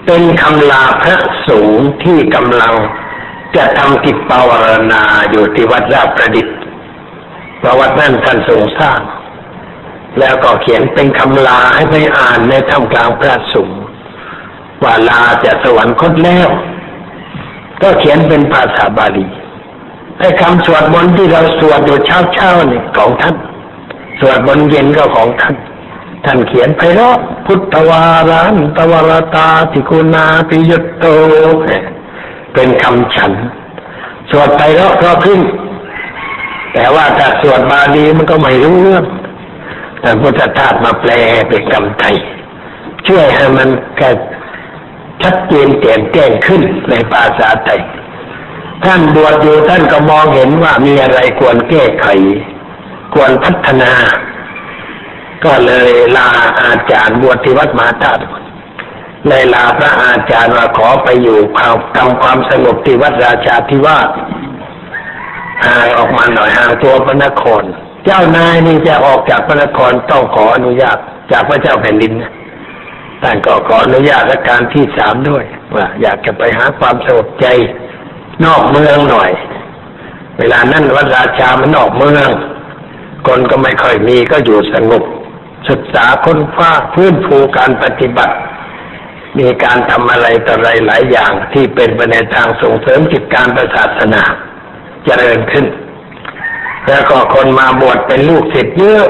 [0.06, 1.16] เป็นคำลาพระ
[1.48, 2.74] สูงที่กำลัง
[3.56, 6.56] จะทำกิจปาวารณาอยู่ที่วัดราชประดิษฐ์
[7.62, 9.00] ประวัตินั่นท่านทรงสร้าง
[10.18, 13.70] แล้วก็เขียนเป็นคำลาให้ไปอ่านในท่ามกลางพระสูง
[14.82, 16.48] ว่าลาจะสวรรคตแล้ว
[17.82, 19.26] ก็เขียนเป็นภาษาบาลี
[20.20, 23.36] ไอ้คำสวดมนต์ที่เราสวดอยู่เช้าๆนี่ของท่าน
[24.20, 25.56] สวดมนต์เย็นก็ของท่าน
[26.24, 27.14] ท่านเขียนไปแล้ว
[27.46, 31.04] พุทธวารันตวรตาติกุณาปิยตโต
[32.54, 33.32] เป็นคำฉัน
[34.30, 35.40] สวดไปแล้วเพราะขึ้น
[36.72, 39.04] แต่ว่าถ้าสวดบาลีมันก็ไม่รู้เรื่อง
[40.00, 41.12] แต่พุทธทาสมาแปล
[41.48, 42.16] เป็นคำไทย
[43.06, 44.10] ช่วยให้มันแก่
[45.22, 47.80] ชัดเจนแจ่มแจ้งขึ้นในภาษาไทย
[48.84, 52.06] ท่านบวชอยู่ท่านก็มองเห็นว่ามีอะไรควรแก้ไข
[53.14, 53.92] ควรพัฒนา
[55.44, 56.28] ก็เลยลา
[56.62, 58.22] อาจารย์บวชที่วัดมหาธาตุ
[59.28, 61.38] เลยลาพระอาจารย์ว่าขอไปอยู่
[61.96, 64.08] ทำความสงบที่วัดราชาธิวาส
[65.66, 67.62] ห่างออกมาหน่อยห่างตัวพระนคร
[68.04, 70.98] เจ้านายนี่จะออกจากพระนครต้องขออนุญาต
[71.32, 72.32] จากพระเจ้าแผ่นดินนะ
[73.22, 77.46] ท่านก็ขออนุญาตรัชการที่สามด้วยว่าอยากจะไปหาความสงบใจ
[78.44, 79.30] นอกเมืองหน่อย
[80.38, 82.28] เวลานั้นวัดราชามันนอกเมือง
[83.26, 85.02] คนก็ไม่ค่อยมีก็อยู่สงบ
[85.68, 88.34] ศึกษาค้นคว้าพื้นฟูการปฏิบัติ
[89.38, 94.22] มีการทำอะไรต่ออะไรหลายอย่างที่เป็นไปในทางส่งเสริมจิตการประศาสนา
[95.04, 95.66] เจริญขึ้น
[96.88, 99.08] แล้วก็คนมาบวชเป็นลูกศิษย์เยอะ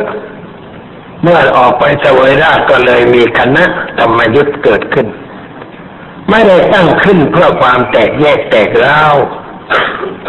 [1.23, 3.65] เมื่อออกไปเสวยราชก็เลยมีคณะ
[3.99, 5.07] ธรรมยุทธเกิดขึ้น
[6.31, 9.03] ไม่ได้ตั้งขึ้นเพื่อความแตกแยกแตกเล่า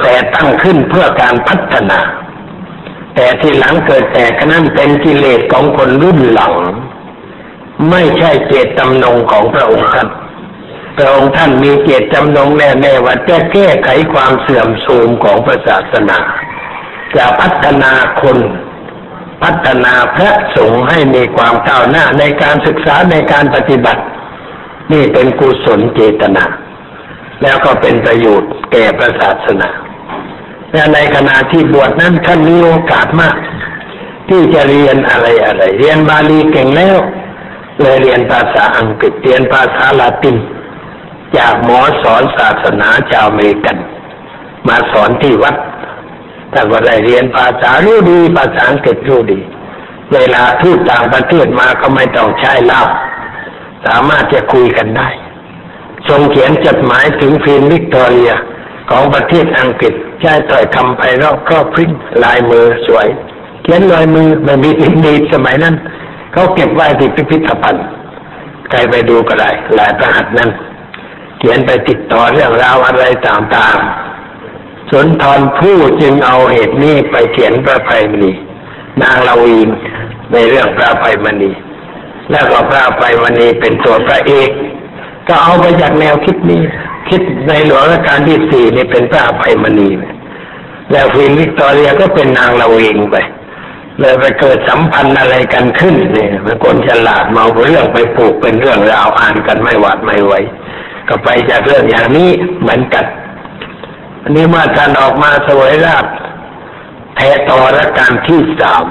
[0.01, 1.99] แต่ตั้งขึ้นเพื่อการพัฒนา
[3.15, 6.53] แต่ที่หลังเกิดแตกนั้นเป็นกิเลสของคนรุ่นหลัง
[7.89, 10.07] ไม่ใช่เจตจำนงของพระองค์ท่าน
[10.97, 15.37] พระองค์ท่านมีเจตจำนงแน่ๆว่าจะแก้ไขความเสื่อมโทรมของ
[15.67, 16.19] ศาสนา
[17.15, 18.37] จะพัฒนาคน
[19.43, 24.01] พัฒนาพระสงฆ์ให้มีความก้าวหน้าในการศึกษาในการปฏิบัติ
[24.91, 26.45] นี่เป็นกุศลเจตนา
[27.41, 29.69] แล้วก็เป็นประโยชน์แก่ประศาสนา
[30.73, 33.35] และในขณะที่บวชนั้นท่านมีโอกาสมาก
[34.29, 36.97] ที่จะเรียนอะไรอะไร เรียนบาลีเก่งแล้ว
[37.81, 40.37] เลยเรียนภาษาอังกฤษเรียนภาษาลาติน
[41.37, 43.77] จากหมอสอนศาสนาชาวอเมริกัน
[44.67, 45.55] มาสอนที่วัด
[46.53, 49.39] ท่านก็ได้เรียนภาษารู้ดีภาษาอังกฤษรู้ดี
[50.13, 52.81] เวลาทูตต่างประเทศมาก็ไม่ต้องใช้เล่า
[53.85, 55.09] สามารถจะคุยกันได้
[56.07, 58.31] ทรงเขียนจดหมายถึงฟิล์มวิกตอเรีย
[58.89, 61.91] ของประเทศอังกฤษใช้ต่อยคำไพเราะครอบพริ้ง
[62.23, 63.07] ลายมือสวย
[63.63, 65.75] เขียนลายมือไม่มีอินดีสมัยนั้น
[66.33, 67.85] เขาเก็บไว้ที่พิพิธภัณฑ์
[68.69, 70.49] ใครไปดูก็ได้ลายประหัตนั้น
[71.39, 78.31] เขียนไปติดต่อเรื่องราวอะไรต่างๆสนทรผู้จึงเอาเหตุนี้ไปเขียนพระไพมณี
[79.01, 79.69] นางลาวีน
[80.33, 81.51] ในเรื่องพระไพมณี
[82.31, 84.49] แล้วก็พระไพมณีเป็นตัวพระเอก
[85.27, 86.61] ก็เอาไปจากแนวคิดนี้
[87.09, 89.89] คิดในหลวงรัชกาลที่สี่นี่เป็นพระไพมณี
[90.91, 93.15] แล้วฟินวิกตอเรียก็เป็นนางลาวีนไป
[93.99, 100.33] เลยไปเกิดสัมพันธ์อะไรกันขึ้นเนี่ยเป็นคนฉลาดมาเรื่องไปปลูกเป็นเรื่องราวอ่านกันไม่หวาดไม่ไหว
[101.07, 102.29] ก็ไปจากเรื่องอย่างนี้
[102.61, 103.05] เหมือนกัน
[104.23, 106.05] อันนี้เมื่อท่านออกมาสวยราบ
[107.15, 108.85] แพ้ต่อรัชการที่สาม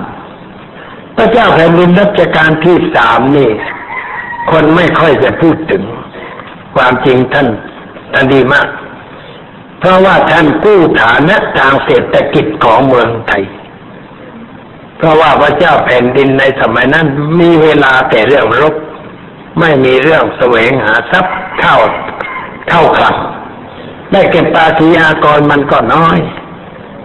[1.20, 3.50] ระเจ้าแผ่นดินรัชการที่สามนี่
[4.50, 5.82] คนไม่ค่อยจะพูดถึง
[6.76, 7.48] ความจริงท่าน
[8.12, 8.68] ท่านดีมาก
[9.78, 13.44] เพราะว่าท่านกู้ฐานะทางเศรษฐกิจของเมืองไทย
[14.98, 17.06] เพราะว่าพระเจ้าแผ่นดินในสมัยนั้น
[17.40, 18.74] มีเวลาแต่เรื่องรบ
[19.60, 21.76] ไม่มีเรื่องแสวงหาทรัพย์เข้า
[22.68, 23.16] เข้าคลัง
[24.12, 26.18] ได้เก็บภาษีอากรมันก็น้อย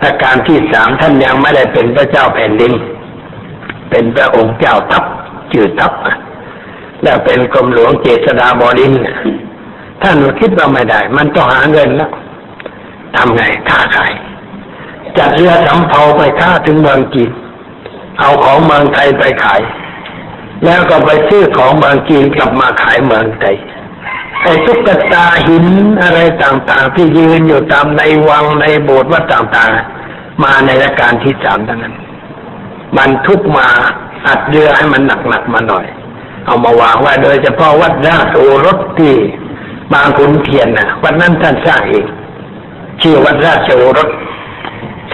[0.04, 2.74] อาการที่สามท่านยังไม่ได้เป็นพระเจ้าแผ่นดิน
[3.90, 5.04] เป็นพระองค์เจ้าทัพ
[5.54, 5.94] จืดทัพ
[7.04, 8.94] แล้วเป็นกรมหลวงเจษฎาบดิน
[10.02, 12.12] ท่านคิดว่าไม่ได้ มันต้องหาเงินแล้ว
[13.16, 14.14] ทำไงค้าขาย
[15.18, 17.32] จัดเรือสำเภาไปค้าถึงเมืองจีน
[18.20, 19.62] เอาของเมืองไทยไปขาย
[20.66, 23.58] แล้วก็ไปซื้อของเมืองจีนกลับมาขายเมืองไทย
[24.42, 25.66] ไอ้ตุ๊กตาหิน
[26.02, 31.96] อะไรต่างๆ ที่ยืนอยู่ตามในวังในโบสถ์วัดต่างๆ มาในรัชกาลที่สามทั้งนั้น
[32.98, 33.68] มันทุกมา
[34.28, 35.86] อัดเรือให้มันหนักๆมาหน่อย
[36.46, 39.14] เอามาวางไว้โดยเฉพาะวัดราชโอรสที่
[39.94, 42.06] บางขุนเทียนนะวันนั้นท่านสร้างเอง
[43.02, 44.10] ชื่อวัดราชโอรส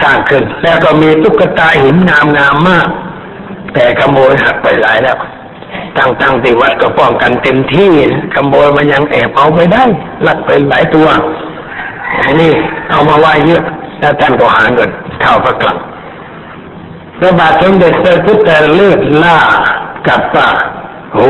[0.02, 2.88] สร้างขึ้น แล้วก็มีตุ๊กตาหินงามๆมมาก
[3.74, 5.16] แต่ขโมยหักไปหลายแล้ว
[5.98, 7.92] ตั้งตั้งที่วัดก็ป้องกันเต็มที่
[8.34, 9.84] ขโมยมันยังแอบเอาไปได้
[10.26, 11.08] ลักไปหลายตัว
[12.24, 12.52] อันนี้
[12.90, 13.62] เอามาไว้เยอะ
[14.00, 14.90] แล้วท่านก็หาเงิน
[15.22, 15.78] เข้าพระกลัง
[17.24, 19.38] ระบาทสมเด็จพระพุทธเลือดล่า
[20.08, 20.48] กับว่า
[21.12, 21.28] โอ้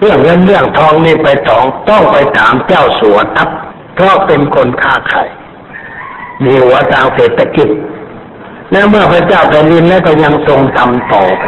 [0.00, 3.48] เรื่องเงินเรื่องทองนี่ไปถองต้องไปถามเจ้าสัวทัพ
[3.94, 5.28] เพราะเป็นคนค้าขาย
[6.44, 7.68] มีหัวทางเศรษฐกิจ
[8.72, 11.42] แล้วเมื่อพระเจ้าแผ่นดินแล้วก็ยังทรงทำต่อไป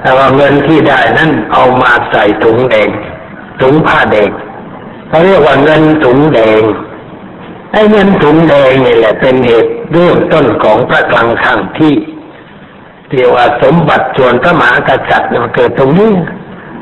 [0.00, 2.88] แต่ว่าเงินที่ได้นั้นเอามาใส่ถุงแดง
[3.60, 4.30] ถุงผ้าแดง
[5.08, 6.62] เขาเรียกว่าเงินถุงแดง
[7.72, 11.94] ไอ้เงินถุงแดงนี่แหละเป็นเหตุเริ่มต้นของพระคลังข้างที่
[13.16, 16.12] เรียกว่าสมบัติส่วนพระมหากษัตริย์มันเกิดตรงนี้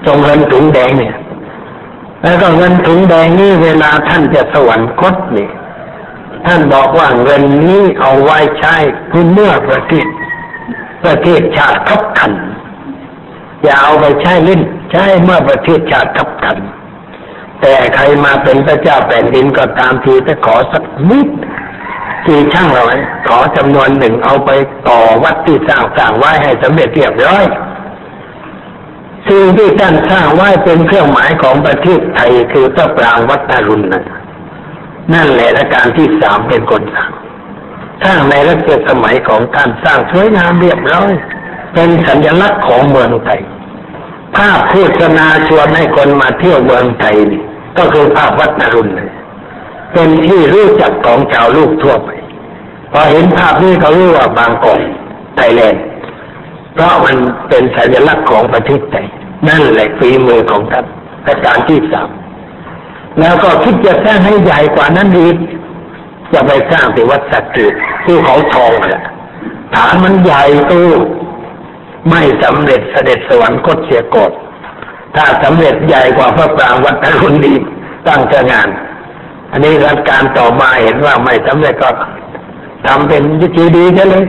[0.05, 1.15] ตรงเงินถุงแดงเนี่ย
[2.23, 5.49] แล้วก็เงินถุงแดงนี่เวลาท่านจะสวรรคตนี่
[6.47, 8.77] ท่านบอกว่าเงินนี้เอาไว้ใช้
[9.09, 10.07] เพื่อเมื่อประเทศ
[11.05, 12.33] ประเทศชาติขับขัน
[13.63, 16.59] อย่าเอาไปใช้เล่นใช้เมื่อประเทศชาติขับขัน
[17.61, 21.29] แต่ใครมาเป็นพระเจ้าแผ่นดินก็ตามทีจะขอสักนิด
[22.27, 22.85] กี่ช่างเรา
[23.29, 24.51] ขอจำนวนหนึ่งเอาไป
[24.89, 27.45] ต่อวัดที่สร้างสร้างไว้ให้สำเร็จเรียบร้อย
[29.29, 34.05] สิ่งที่ท่านสร้างไว้เป็นเครื่องหมายของประเทศไทยคือพระปรางวัดอรุณนั่น
[35.15, 37.11] นั่นแหละรัชการที่สามเป็นคนสร้าง
[38.05, 41.13] สร้างในรัชสมัยของการสร้างสวยงามเรียบร้อย
[41.75, 43.41] เป็นสัญลักษณ์ของเมืองไทย
[44.37, 47.43] ภาพโฆษณาชวนให้คนมาเที่ยวเมืองไทยนี่
[47.79, 49.11] ก็คือภาพวัดอรุณเลย
[49.93, 52.11] เป็นที่รู้จักของชาวลูกทั่วไป
[52.93, 54.81] พอเห็นภาพนี้เขารู้ว่าบางกอก
[55.37, 55.83] ไทยแลนด์
[56.75, 57.17] เพราะมัน
[57.49, 59.07] เป็นสัญลักษณ์ของประเทศไทย
[59.49, 60.87] นั่นแหละฝีมือของท่าน
[61.25, 62.09] ประการที่สาม
[63.21, 65.37] แล้วก็คิดจะสร้างให้ใหญ่กว่านั้นอีก
[66.33, 67.67] จะไปสร้างที่วัดสักกิ
[68.05, 69.03] ที่เขาทองแหละ
[69.75, 70.75] ฐานมันใหญ่โต
[72.11, 74.33] ไม่สำเร็จเสด็จสวรรคตเสียก่อน
[75.17, 77.55] ถ้าสำเร็จใหญ่กว่าพระปรางวัดอรุณดี
[78.09, 78.69] ตั้งเจ้างาน
[79.53, 81.91] อันนี้รัชการต่อมาเห็นว่าไม่สำเร็จก็
[82.87, 84.27] ทำเป็นยิจีดีใช่เลย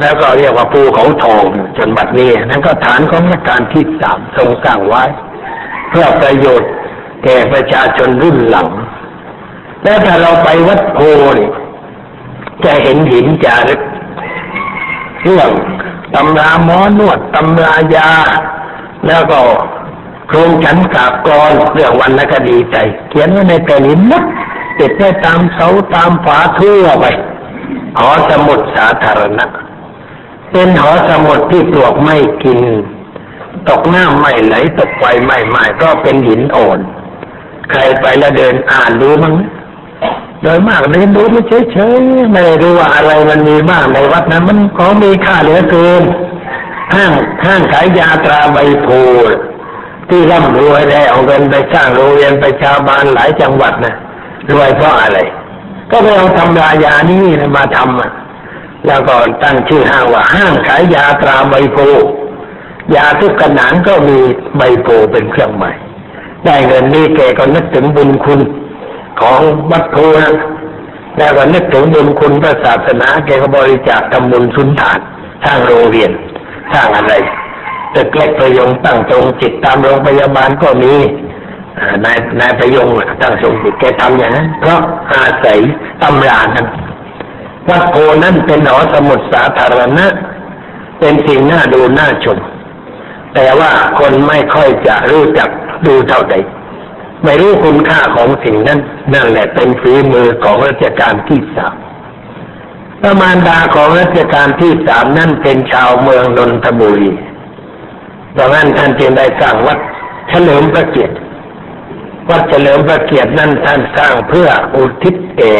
[0.00, 1.44] แล้วก็เรียกว่าภูเขาทอง
[1.76, 5.02] จนบัดนี้ นั่นก็ฐานของรัชการที่สามทรงสร้างไว้
[5.90, 6.70] เพื่อประโยชน์
[7.24, 8.68] แก่ประชาชนรุ่นหลัง
[9.82, 10.98] แล้วถ้าเราไปวัดโพ
[11.38, 11.50] นี่
[12.64, 13.80] จะเห็นหินจารึก
[15.24, 15.50] เรื่อง
[16.14, 18.10] ตำรามอนวดตำรายา
[19.06, 19.40] แล้วก็
[20.30, 22.76] ครงฉันกาบกรอนเรื่องวันนคดีใจ
[23.10, 24.22] เขียนไว้ในแผ่นหินนะ
[24.78, 27.04] ติดไว้ตามเสาตามฝาทั่วไป
[27.98, 29.46] หอสมุดสาธารณะ
[30.52, 32.60] เป็นหอสมุดที่ปลวกไม่กิน
[33.68, 36.78] ตกหน้ำไม่ไหลตกไฟไม่ไหม้ก็เป็นหินอ่อน
[37.70, 39.34] ใครไปแล้วเดินอ่านดูมั้ง
[40.42, 46.02] โดยมากเดินดูไม่เฉยๆไม่รู้ว่าอะไรมันมีบ้างในวัดนั้น มันของมีค่าเหลือเกิน
[46.94, 47.12] ห้าง
[47.44, 48.88] ห้างขายยาตราใบโพ
[50.08, 53.94] ที่ร่ำรวยได้เอาเงินไปสร้างโรงเรียนไปชาวบ้านหลายจังหวัดนะ
[54.52, 55.18] รวยเพราะอะไร
[55.90, 57.22] ก็ไปเอาทำรายานี่
[57.56, 58.12] มาทำอะ
[58.86, 61.78] แล้วก็ตั้งชื่อห้างว่าห้างขายยาตราใบโพ
[62.94, 64.18] ยาทุกขนานก็มี
[64.56, 65.76] ใบโพเป็นเครื่องหมาย
[66.44, 68.40] ได้เงินนี่แกก็นึกถึงบุญคุณ
[69.20, 69.40] ของ
[69.70, 70.34] วัดโพนะ
[71.18, 74.98] แล้วก็นึกถึงบุญคุณพระศาสนาแกก็บริจาคทำบุญสุนทาน
[75.44, 76.10] สร้างโรงเรียน
[76.72, 77.12] สร้างอะไร
[77.96, 80.94] ตึกเล็กประยงตั้งตรงจิตตามโรงพยาบาลก็มี
[82.04, 82.88] นายนายประยง
[83.22, 84.80] ตั้งทรงจิตแกทำอย่างนั้นเพราะ
[85.12, 85.58] อาศัย
[86.02, 86.66] ตำรานั้น
[87.68, 90.06] วัดโพนั้นเป็นหอสมุดสาธารณะ
[90.98, 92.38] เป็นสิ่งน่าดูน่าชม
[93.34, 95.48] แต่ว่าคนไม่ค่อยจะรู้จัก
[95.86, 96.34] ดูเท่าใด
[97.24, 98.80] ไม่รู้คุณค่าของสิ่งนั้น
[99.14, 101.74] นั่นแหละเป็นฝีมือของรัชกาลที่สาม
[103.02, 107.12] ประมารดาของรัชกาลที่สามนั่นเป็นชาวเมืองนนทบุรี
[108.36, 109.78] ดังนั้นท่านจึงได้สร้างวัด
[110.28, 111.14] เฉลิมพระเกียรติ
[112.30, 115.54] วัดเฉลิมพระเกียรตินั้นท่านสร้างเพื่ออุทิศแก่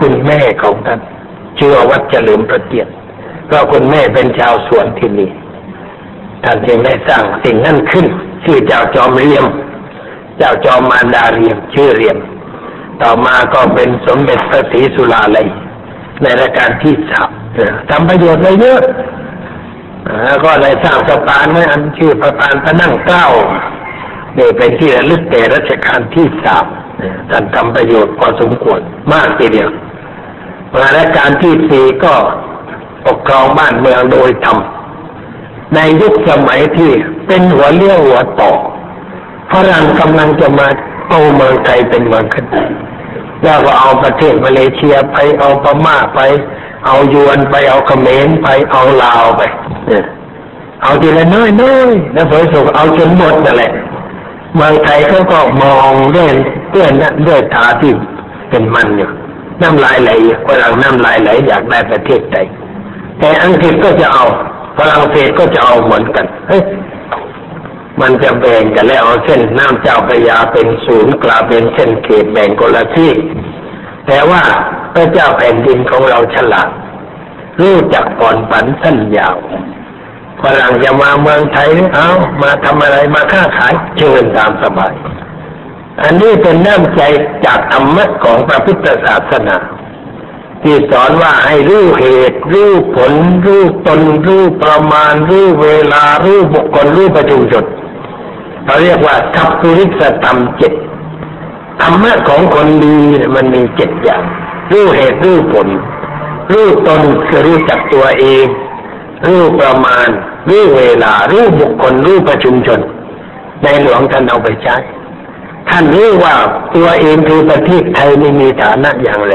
[0.00, 1.00] คุณแม่ของท่าน
[1.58, 2.90] ชื่อว่าวัดเฉลิมพระเกียรติ
[3.46, 5.30] เพราะคุณแม่เป็นชาวสวนที่นี่
[6.44, 8.06] ท่านจึงได้สร้างสิ่งนั้นขึ้น
[8.44, 9.46] ชื่อเจ้าจอมเรียม
[10.38, 12.18] เจ้าจอมมารดาเรียม ชื่อเรียม
[13.02, 15.48] ต่อมาก็เป็นสมเด็จพระศรีสุราลัย
[16.22, 17.30] ในรายการที่สาม
[17.90, 18.80] ทำประโยชน์ไว้เยอะ
[20.44, 23.26] ก็ได้สร้างสะพานไว้อันชื่อสะพานพระนั่งเกล้า
[24.34, 26.66] เนี่เป็นที่ระลึกแก่รัชกาลที่สาม
[27.30, 28.80] ท่านทำประโยชน์พอสมควร
[29.12, 29.70] มากทีเดียว
[30.72, 32.14] มารัชกาลที่สี่ก็
[33.06, 34.58] ปกครองบ้านเมืองโดยธรรม
[35.74, 36.90] ในยุคสมัยที่
[37.26, 38.52] เป็นหัวเลี้ยวหัวต่อ
[39.52, 40.68] ฝรั่งกำลังจะมา
[41.08, 42.46] เอาเมืองไทยเป็นเมืองขึ้น
[43.42, 46.20] แล้วก็เอาประเทศมาเลเซียไปเอาพม่าไป
[46.86, 49.42] เอายวนไปเอาเขมรไปเอาลาวไป
[50.82, 53.72] เอาทีละน้อยน้อยแล้วผลสุกเอาจนหมดนั่นแหละ
[54.54, 56.30] เมืองไทยเขาก็มองด้วย
[56.74, 57.92] ด้วยนะด้วยตาที่
[58.50, 59.10] เป็นมันอยู่
[59.62, 60.10] น้ำลายไหล
[60.46, 62.46] ฝรั่งน้ำลายไหลอยากได้ประเทศไทย
[63.18, 64.24] แต่อังกฤษก็จะเอา
[64.78, 66.62] ฝรั่งเศสก็จะเอาเหมือนกันเฮ้ย
[68.00, 73.12] มันจะแบ่งกันแล้วเอาเส้นน้ำเจ้าพระยาเป็นศูนย์กลางเป็นเส้นเขตแบ่งคนละที่
[74.06, 74.42] แต่ว่า
[74.94, 76.70] พระเจ้าแผ่นดินของเราฉลาด
[77.60, 79.36] รู้จักผ่อนผันสั้นยาว
[80.42, 82.08] ฝรั่งจะมาเมืองไทยเอา
[82.42, 84.94] มาทำอะไรมาค้าขายเชิญตามสบาย
[86.02, 87.02] อันนี้เป็นน้ำใจ
[87.44, 89.56] จากธรรมะของพระพุทธศาสนา
[90.62, 93.12] ที่สอนว่าให้รู้เหตุ รู้ผล
[93.46, 97.64] รู้ตน รู้ประมาณ รู้เวลา รู้บุคคล รู้ประชุมชน
[98.64, 100.72] เราเรียกว่าทัพปุริสธรรมเจ็ด
[101.82, 102.96] ธรรมะของคนดี
[103.34, 104.22] มันมีเจ็ดอย่าง
[104.70, 105.68] รู้เหตุรู้ผล
[106.52, 108.46] รู้ตนคือรู้จักตัวเอง
[109.26, 110.08] รู้ประมาณ
[110.48, 112.80] รู้เวลา รู้บุคคล รู้ประชุมชน
[113.62, 114.76] ในหลวงท่านเอาไปใช้
[115.68, 116.34] ท่านรู้ว่า
[116.76, 119.34] ตัวเองคือประเทศไทยนี่มีฐานะอย่างไร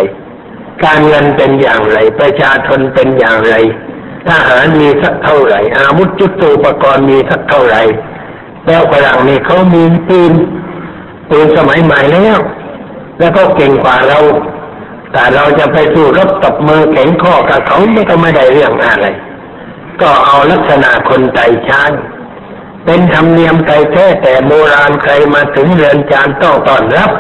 [0.84, 3.56] การเงินเป็นอย่างไร ประชาชนเป็นอย่างไร
[4.28, 7.82] ทหารมีสักเท่าไหร่ อาวุธจุดโตปกรณ์มีสักเท่าไหร่
[8.68, 10.34] แล้วฝรั่งนี่เขามีปืน
[11.30, 12.38] ปืนสมัยใหม่แล้ว
[13.20, 14.20] แล้วก็เก่งกว่าเรา
[15.12, 19.08] แต่เราจะไปสู้รบตบมือแข็งข้อกับเขาไม่ก็ไม่ได้เรื่องอะไร
[20.02, 21.92] ก็เอาลักษณะคนใจช้าง
[22.86, 27.12] เป็นธรรมเนียมไทยแท้แต่โบราณใครมาถึงเรือนจานต้องต้อนรับ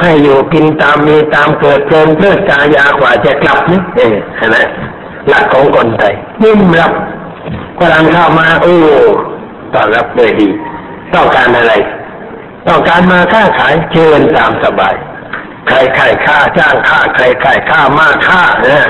[0.00, 4.12] ให้อยู่กินตามมีตามเกิดเกินเพื่อกายากว่าจะกลับนี่เอง
[4.54, 4.66] นะ
[5.28, 6.92] หลักของคนไทยนิ่มรับ
[7.78, 8.74] ฝรั่งเข้ามาโอ้
[9.74, 10.48] ต้อนรับด้วยดี
[11.14, 11.72] ต้องการอะไร
[12.66, 14.94] ต้องการมาค้าขายเชิญตามสบาย
[15.68, 18.88] ใครใครค่าจ้างค่าใครใครค่ามากค่านะ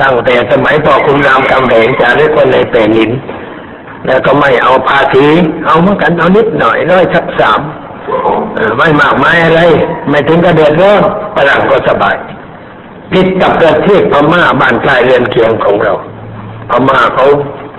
[0.00, 3.10] ตั้งแต่สมัยพ่อคุณรามคำแหงจารึกคนในเปนิน
[4.06, 5.26] แล้วก็ไม่เอาภาษี
[5.66, 7.60] เอาเมือกันเอานิดหน่อยร้อยสักสาม
[8.78, 9.60] ไม่มากไม่อะไร
[10.08, 11.02] ไม่ถึงกระเดือดร้อน
[11.34, 12.16] ฝรั่งก็สบาย
[13.12, 15.94] ผิดกับประเทศพม่าบ้านใกล้เรือนเคียงของเรา
[16.70, 17.26] พม่าเขา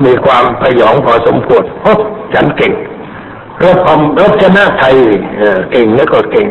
[0.05, 1.93] มีความพยองพอสมควรโอ้
[2.33, 2.73] ฉันเก่ง
[3.63, 4.95] รบพมรบชนะไทย
[5.71, 6.47] เก่งแล้วก็เก่ง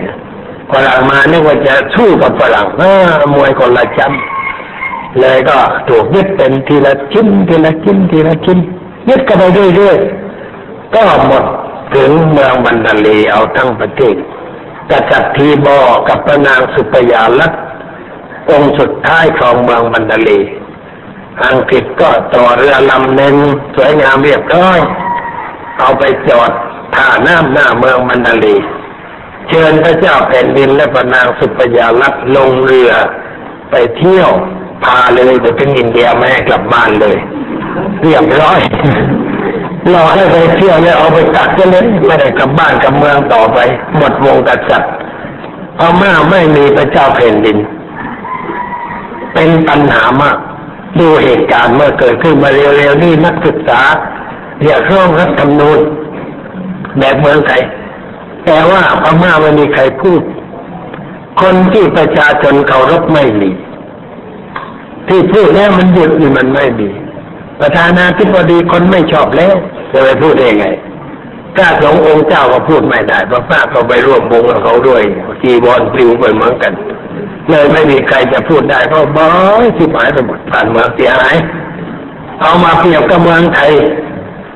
[0.70, 2.66] ฝรั่งมาเนี่ยว่าจะสู้กับฝรั่ง
[3.34, 4.12] มวยคนละชั้น
[5.20, 5.57] เลยก็
[5.88, 8.59] ถูกยึดเป็นทีละชิ้นทีละชิ้นทีละชิ้น
[9.09, 9.44] ยึดกันไป
[9.76, 11.44] เรื่อยๆก็หมด
[11.94, 14.16] ถึงเมืองบันดาลีเอาทั้งประเทศ
[14.90, 15.78] กษัตริย์ทีบอ
[16.09, 17.61] กับพระนางสุปยาลักษณ์
[18.50, 20.40] องค์สุดท้ายของเมืองบันดาลี
[21.44, 23.34] อังกฤษก็ต่อเรือลำหนึ่ง
[23.76, 24.78] สวยงามเรียบร้อย
[25.78, 26.50] เอาไปจอด
[26.97, 28.57] ท่าน้ำหน้าเมืองบันดาลี
[29.49, 32.92] เชิญพระเจ้าแผ่นดินและพระนางสุปยาลักษ์ลงเรือ
[33.70, 34.30] ไปเที่ยว
[34.84, 37.16] พาเลยไปถึงอินเดียไม่ให้กลับบ้านเลย
[38.03, 38.59] เรียบร้อย
[39.92, 43.59] รอให้ไปเที่ยวแล้วเอาไปกักกันเลยไม่ได้กลับบ้านกลับเมืองต่อไป
[43.97, 44.92] หมดวงกษัตริย์
[45.78, 47.59] พม่าไม่มีพระเจ้าแผ่นดิน
[49.34, 50.36] เป็นปัญหามาก
[50.99, 53.80] ดูเหตุการณ์เมื่อเกิดขึ้นมาเร็วๆนี่นักศึกษา
[54.62, 55.78] เรียกร้องรัฐธรรมนูญ
[56.99, 57.62] แบบเมืองไทย
[58.44, 60.20] แต่ว่าพม่าไม่มีใครพูด
[61.40, 63.51] คนที่ประชาชนเคารพไม่มี
[65.09, 66.88] ที่พูดแล้วมันหยุดนี่มันไม่มี
[67.61, 69.55] ประธานาธิบดีคนไม่ชอบแล้ว
[69.92, 70.66] จะไปพูดได้ไง
[71.57, 75.03] ถ้าสององค์เจ้าก็พูดไม่ได้เพราะป้าก็ไปร่วมวงกับเขาด้วย
[75.42, 76.72] จีบอลปลิวไปเหมือนกัน
[77.49, 79.30] เลยไม่มีใครจะพูดได้เพราะบอ
[79.62, 81.36] ยสิบหายไปหมดผ่านเมืองเสียหาย
[82.40, 83.72] เอามาเปรียบกับเมืองไทย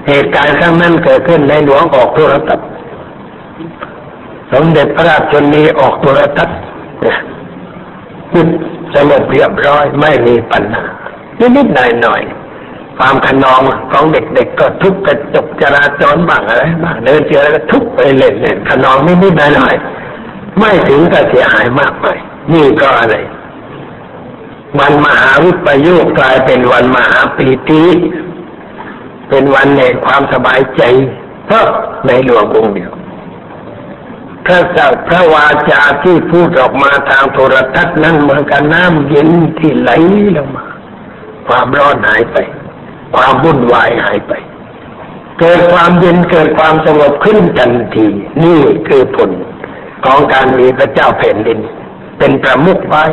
[0.08, 2.68] เหตุการณ์ครั้งนั้นเกิดขึ้นในหลวงออกโทรทัศน์
[4.52, 6.58] สมเด็จพระราชชนนีออกโทรทัศน์
[8.34, 8.48] ยุด
[8.94, 10.84] สงบเรียบร้อยไม่มีปัญหา
[11.56, 13.60] นิดๆหน่อยๆความขนอง
[13.92, 22.18] ของเด็กๆก็ทุบกระจกจราจรบ้างอะไรบ้างเดินเจอแล้วก็ทุบไปเล่นเล่นขนองนิดๆหน่อยๆไม่ถึงกับเสียหายมากมาย
[22.52, 23.16] นี่ก็อะไร
[24.78, 27.82] วันมหาวิปโยคกลายเป็นวันมหาปีติ
[29.30, 30.82] เป็นวันแห่งความสบายใจ
[31.46, 31.66] เพราะ
[32.06, 32.92] ในหลวงองค์เดียว
[34.46, 39.90] พระสัพพระวาจาที่พูดออกมาทางโทรทัศน์นั้นเหมือนกับน้ำเย็นที่ไหล
[40.36, 40.66] ลงมา
[41.48, 42.36] ความร้อนหายไป
[43.14, 44.32] ความวุ่นวายหายไป
[45.38, 48.06] เกิดความเย็นเกิดความสงบขึ้นทันที
[48.44, 49.30] นี่คือผล
[50.04, 51.58] ของการมีพระเจ้าแผ่นดิน
[52.18, 53.04] เป็นประมุขไว้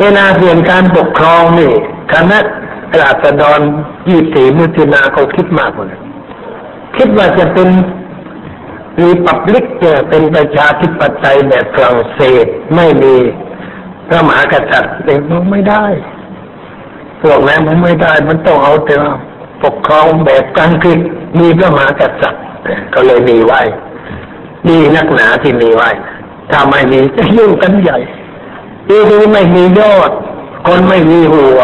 [0.00, 1.72] เวลาเปลี่ยนการปกครองนี่
[2.12, 2.38] คณะ
[3.00, 3.60] ราษฎร
[4.08, 6.02] ยี่สี่มุทินาเขาคิดมากกว่านั้น
[6.96, 7.68] คิดว่าจะเป็น
[9.00, 13.14] มีปับลิกเจเป็นประชาธิปไตยแบบฝรั่งเศสไม่มี
[14.08, 15.84] พระมหากษัตริย์เด็กมันไม่ได้
[17.22, 18.96] พวกนั้นมันไม่ได้มันต้องเอาแต่
[19.64, 20.98] ปกครองแบบกลางคืน
[21.38, 22.42] มีพระมหากษัตริย์
[22.94, 23.54] ก็เลยมีไหว
[24.66, 25.82] นี่นักหนาที่มีไหว
[26.50, 27.98] ถ้าไม่มีจะยุ่งกันใหญ่
[28.88, 30.10] ทีนี้ไม่มียอด
[30.66, 31.60] คนไม่มีหัว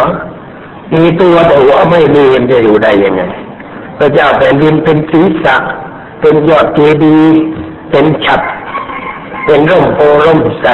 [0.94, 3.22] มีตัวแต่หัวไม่มีมันจะอยู่ได้ยังไง
[3.98, 5.56] พระเจ้าแผ่นดินเป็นศีรษะ
[6.20, 7.40] เป็นยอดเจดีย์
[7.90, 8.40] เป็นฉัด
[9.44, 10.66] เป็นร่มโพร่มใส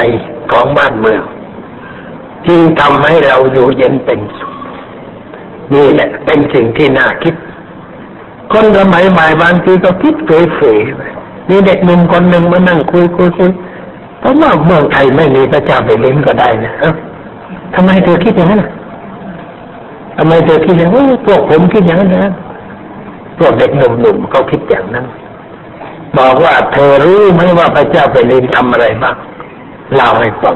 [0.51, 1.21] ของบ้านเมือง
[2.47, 4.53] จึงทำให้เราอยู่เย็นเป็นสุข
[5.73, 7.35] นี่แหละเป็นสิ่งที่น่าคิด
[8.51, 13.51] คนสมัยใหม่บางทีก็คิดเฟยๆมีเด็กหนุ่มคนหนึ่งมานั่งคุยคุยคุย
[14.19, 16.93] เพราะว่าเมืองไทยไม่มีพระเจ้าไปเล่นก็ได้นะเอ้า
[17.75, 18.61] ทำไมเธอคิดอย่างนั้น
[20.17, 22.33] ทำไมเธอคิดอย่างนั้นพวกผมคิดอย่างนั้นนะ
[23.37, 25.05] พวกเด็กหนุ่มๆเขาคิดอย่างนั้น
[26.17, 29.15] บอกว่าเธอรู้ไหมว่าพระเจ้าไปเล่นทำอะไรบ้าง
[29.95, 30.55] เล่าให้ฟัง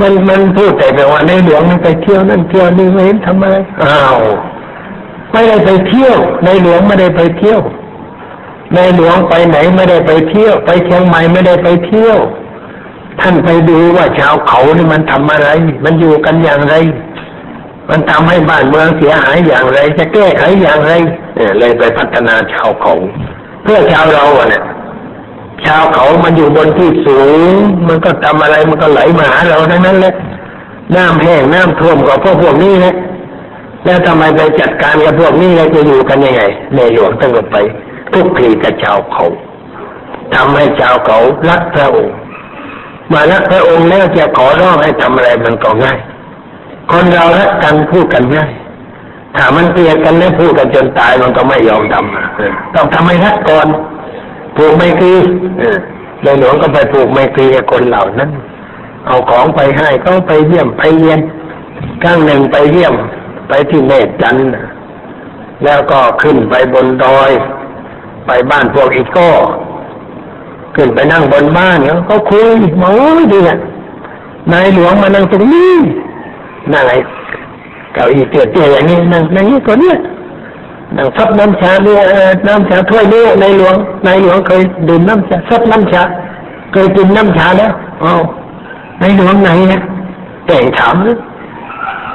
[0.00, 4.18] มันมันพูดแต่ว่าในหลวงมันไปเที่ยวนั่นเที่ยวนี่ไม่เห็นทำอะไรอ้าว
[5.32, 7.60] ไม่ได้ไปเที่ยว ในหลวงไม่ได้ไปเที่ยว
[8.74, 12.18] ในหลวงไปไหนไม่ได้ไปเที่ยว ไปเชียงใหม่ไม่ได้ไปเที่ยว
[13.20, 15.48] ท่านไปดูว่าชาวเขานี่มันทำอะไร
[15.84, 16.74] มันอยู่กันอย่างไร
[17.90, 20.92] มันทำให้บ้านเมืองเสียหายอย่างไร จะแก้ไขอย่างไร
[21.34, 22.94] เนี่ยเลยไปพัฒนาชาวเขา
[23.62, 24.62] เพื่อชาวเราเนี่ย
[25.64, 27.20] ชาวเขามันอยู่บนที่สู
[27.50, 27.52] ง
[27.88, 30.14] มันก็ทำอะไรมันก็ไหลมาหาเราทั้งนั้นแหละ
[30.96, 32.94] น้ำแห้งน้ำท่วมกับพวกพวกนี้นะ
[33.84, 36.42] แล้วทำไมไปจัดการกับพวกนี้เราจะอยู่กันยังไง
[36.74, 37.56] ในหลวงต้องไป
[38.12, 39.24] ทุกทีกับชาวเขา
[40.34, 41.18] ทำให้ชาวเขา
[41.48, 42.14] รักพระองค์
[43.12, 45.98] มารักพระองค์แล้วจะขอร้องให้ทำอะไรมันก็ง่าย
[46.90, 48.52] คนเรารักกันพูดกันง่าย
[49.36, 53.66] ถ้ามันเกลียดกันแล้วพูดกันจนตายมันก็ไม่ยอมทำนะเออต้องทำให้รักก่อน
[54.56, 55.12] ผูกไมตรี
[55.58, 55.78] เออ
[56.22, 58.30] ในหลวงก็ไปผูกไมตรีกับคนเหล่านั้น
[59.06, 61.20] เอาของไปให้เขาไปเยี่ยมไปเยียน
[62.02, 62.94] ครั้งหนึ่งไปเยี่ยม
[63.48, 64.66] ไปที่เมตจันทร์น่ะ
[65.64, 67.30] แล้วก็ขึ้นไปบนดอย
[68.26, 69.28] ไปบ้านพวกอีกก็
[70.76, 73.58] ขึ้นไปนั่งบนบ้านแล้วก็คุยโอ้ยดีอะ
[74.52, 75.74] นายหลวงมานั่งตรงนี้
[76.72, 76.92] นั่งไง
[77.94, 79.96] เก้าอี้เตี้ยๆอย่างนี้นั่งนั่งนี้คนเนี้ย
[80.96, 86.02] นั่งซับน้ำชาเนี่ยเอ่อน้ำชาถ้วยนี้ในหลวงในหลวงเคยดื่มน้ำชาซับน้ำชา
[86.72, 87.72] เคยกินน้ำชาแล้ว
[88.04, 88.20] อ้าว
[89.00, 89.82] ในหลวงไหนเนี่ย
[90.46, 91.18] แต่งถามนะ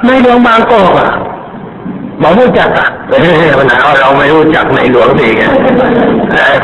[0.06, 1.10] ในหลวงบางกอกอะ
[2.22, 2.86] บอกรู้จักอะ
[3.58, 5.44] ปัญหาว่าเราไม่รู้จักในหลวงสิไง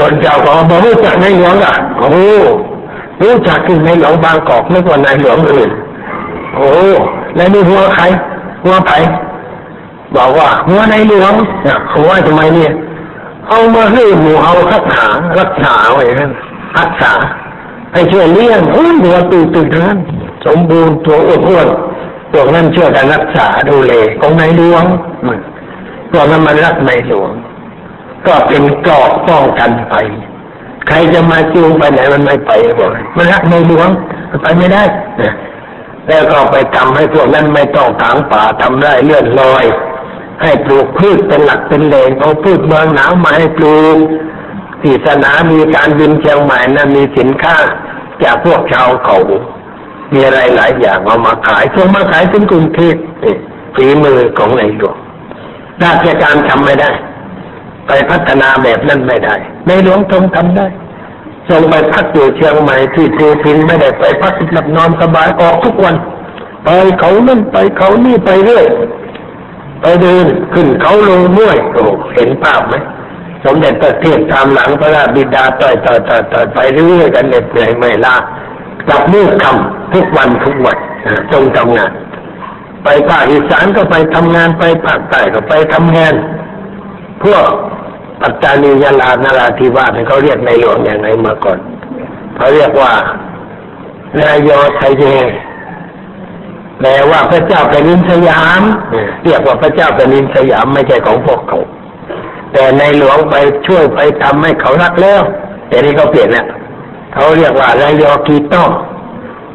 [0.00, 2.08] คนเจ้าก็บอกรู้จักในหลวงอะโอ้
[3.22, 5.70] รู้จักคือในหลวงบางกอกไม่กว่าในหลวงอื่น
[6.54, 6.68] โอ้
[7.36, 8.04] แล้วนี่หัวใคร
[8.64, 8.98] หัวไผ่
[10.16, 12.72] บอกว่าหัวในหลวงเนี่ยหัวทำไมเนี่ย
[13.48, 15.04] เอามาให้หมูเอารักษา
[15.40, 16.32] รักษาไว้นั่น
[16.78, 17.12] รักษา
[17.92, 19.98] ให้ช่วยเลี้ยงโอ้ยหัวตื่นตื่นนั้น
[20.46, 24.84] สมบูรณ์ตัวอ้วนๆพวกนั้นช่วยกันรักษาดูแลของในหลวง
[25.26, 25.38] มัน
[26.12, 27.30] พวกนั้นมันรักในหลวง
[28.26, 29.94] ก็เป็นเกราะป้องกันไป
[30.88, 33.88] ใครจะมาจูงไปไหนมันไม่ไปบอกมันรักในหลวง
[34.42, 34.82] ไปไม่ได้
[35.20, 35.34] นะ
[36.08, 39.64] แล้วก็ไปทำให้พวกนั้นไม่ต้องถางป่าทำไร่เลื่อนลอย
[40.42, 43.96] ให้ปลูกพืชเป็นหลักเป็นแหล่งเอาพืชเมืองหนาวมาให้ปลูก
[44.82, 47.56] ที่สนามมีการบินเชียงใหม่นั้นมีสินค้า
[48.22, 49.16] จากพวกชาวเขา
[50.14, 52.94] มีอะไรหลายอย่างเอามาขายส่งมาขายถึงกรุงเทพ
[53.74, 54.96] ฝีมือของในหลวง
[55.82, 56.90] ราชการทำไม่ได้
[57.86, 59.34] ไปพัฒนาแบบนั้นไม่ได้
[59.66, 60.66] ในหลวงทรงทำได้
[61.48, 65.94] ทรงไปพักอยู่เชียงใหม่ที่ภูพินไม่ได้ไปพักหลับนอนสบายออกทุกวัน
[66.64, 66.68] ไป
[66.98, 68.64] เขานั่นไปเขานี่ไปเรื่อย
[69.80, 71.84] ไปเดินขึ้นเขาลงม้วยโอ้
[72.14, 72.74] เห็นภาพไหม
[73.44, 78.16] สมเด็จพระเทพตามหลังพระราชบิดาต่อยต่อยต่อยต่อยไปเรื่อยกันเหน็ดเหนื่อยไม่ลา
[78.88, 80.76] กลับมืดคำทุกวันทุกวัน
[81.06, 81.90] อ่าทรงทำงาน
[82.84, 86.14] ไปภาคอีสานก็ไปทำงานไปภาคใต้ก็ไปทำงาน
[87.22, 87.48] พวก
[88.20, 91.58] ปัตตานียาลานราธิวาสเนี่ยเขาเรียกในหลวงอย่างไรเมื่อก่อน
[92.36, 92.92] เขาเรียกว่า
[94.18, 95.04] นายอไทยเย
[96.78, 98.62] แปลว่าพระเจ้าแผ่นดินสยาม
[99.24, 101.60] เรียกว่าพระเจ้าแผ่นดินสยามไม่ใช่ของพวกเขา
[102.52, 103.34] แต่ในหลวงไป
[103.66, 105.22] ช่วยไปทำให้เขารักแล้ว
[105.68, 106.46] แต่นี้เขาเปลี่ยนแล้ว
[107.14, 108.64] เขาเรียกว่านายอกีโต้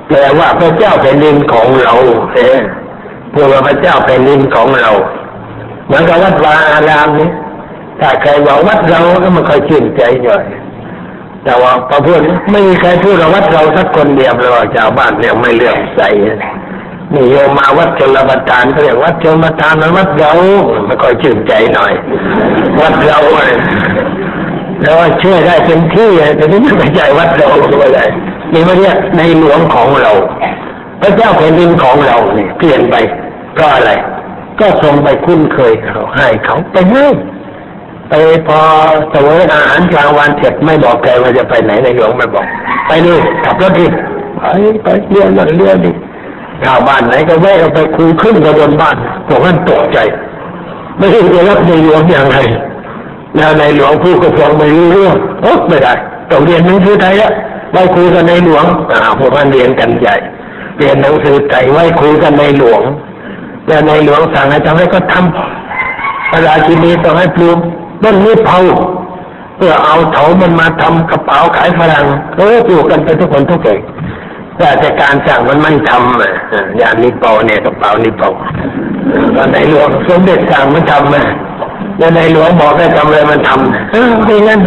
[0.07, 1.93] แปลว่าพระเจ้าแผ่นดินของเรา
[2.35, 2.59] เออ
[3.33, 4.91] พว่าพระเจ้าแผ่นดินของเรา
[5.85, 7.29] เหมือนกับวัดวาอารามนี้
[7.99, 10.45] ถ้าใครบอกวัดเราก็มันค่อยชื่นใจหน่อย
[11.43, 12.19] แต่ว่าพอพูด
[12.51, 16.01] ไม่มีใครพูดว่าวัดเราสักคนเดียวเลยชาวบ้านเนี่ยไม่เลื่อมใส
[17.13, 20.31] นี่โยมมาวัดชลประทานเขาเรียกวัดชลประทานมันวัดเรา
[20.87, 21.93] ไม่ค่อยชื่นใจหน่อย
[22.81, 23.59] วัดเราเนี่ย
[24.81, 28.09] แล้วว่าเชื่อได้เป็นที่แต่นี่ไม่ใช่วัดเราก็เลย
[28.53, 30.11] นี่ไม่เรียกในหลวงของเรา
[31.01, 32.95] พระเจ้าแผ่นดินของเราเนี่ยเปลี่ยนไป
[33.53, 33.91] เพราะอะไร
[34.59, 37.05] ก็ทรงไปคุ้นเคยเขาให้เขาไปให้
[38.09, 38.13] ไป
[38.47, 38.59] พอ
[39.11, 42.45] เสวยอาหารกลางวันเสร็จไม่บอกแกว่าจะไปไหนในหลวงไม่บอก
[42.87, 43.85] ไปนี่ขับรถดิ
[44.39, 44.43] ไป
[44.83, 45.91] ไปเรียนั่นเรียดิ
[46.63, 48.95] ชาวบ้านไหนก็แวะเอาไปคุยขึ้นกับบนบ้าน
[49.27, 49.97] พวกนั้นตกใจ
[50.97, 52.37] ไม่รู้จะรับในหลวงอย่างไร
[53.35, 55.93] แล้วในหลวงผู้ก็ฟังไม่รู้เรื่องโอ๊ะไม่ได้
[56.31, 57.31] ต้องเรียนหนังสือไทยอะ
[57.71, 60.15] ไว้คุยกันในหลวงอ่าพวกนั้นเรียนกันใหญ่
[60.77, 62.81] เรียนหนังสือไทยไว้คุยกันในหลวง
[63.67, 67.57] แล้วในหลวงสั่งให้ทำให้ก็ทำพระราชินีต้องให้ปลูก
[68.03, 68.59] ต้นนี้เผา
[69.55, 72.05] เพื่อเอาเถามันมาทำกระเป๋าขายฝรั่ง
[72.37, 73.81] เออปลูกกันไปทุกคนทุกเอก
[74.63, 76.33] ราชการสั่งมันไม่ทำอะ
[76.77, 78.29] อย่างนี้เปาเนี่ยกระเป๋านี่เปา
[79.35, 81.25] ตอนในหลวงสมเด็จสั่งมันทำอะ
[81.97, 84.59] แล้วในหลวงบอกให้ทำอะไรมันทำเออไม่งั้น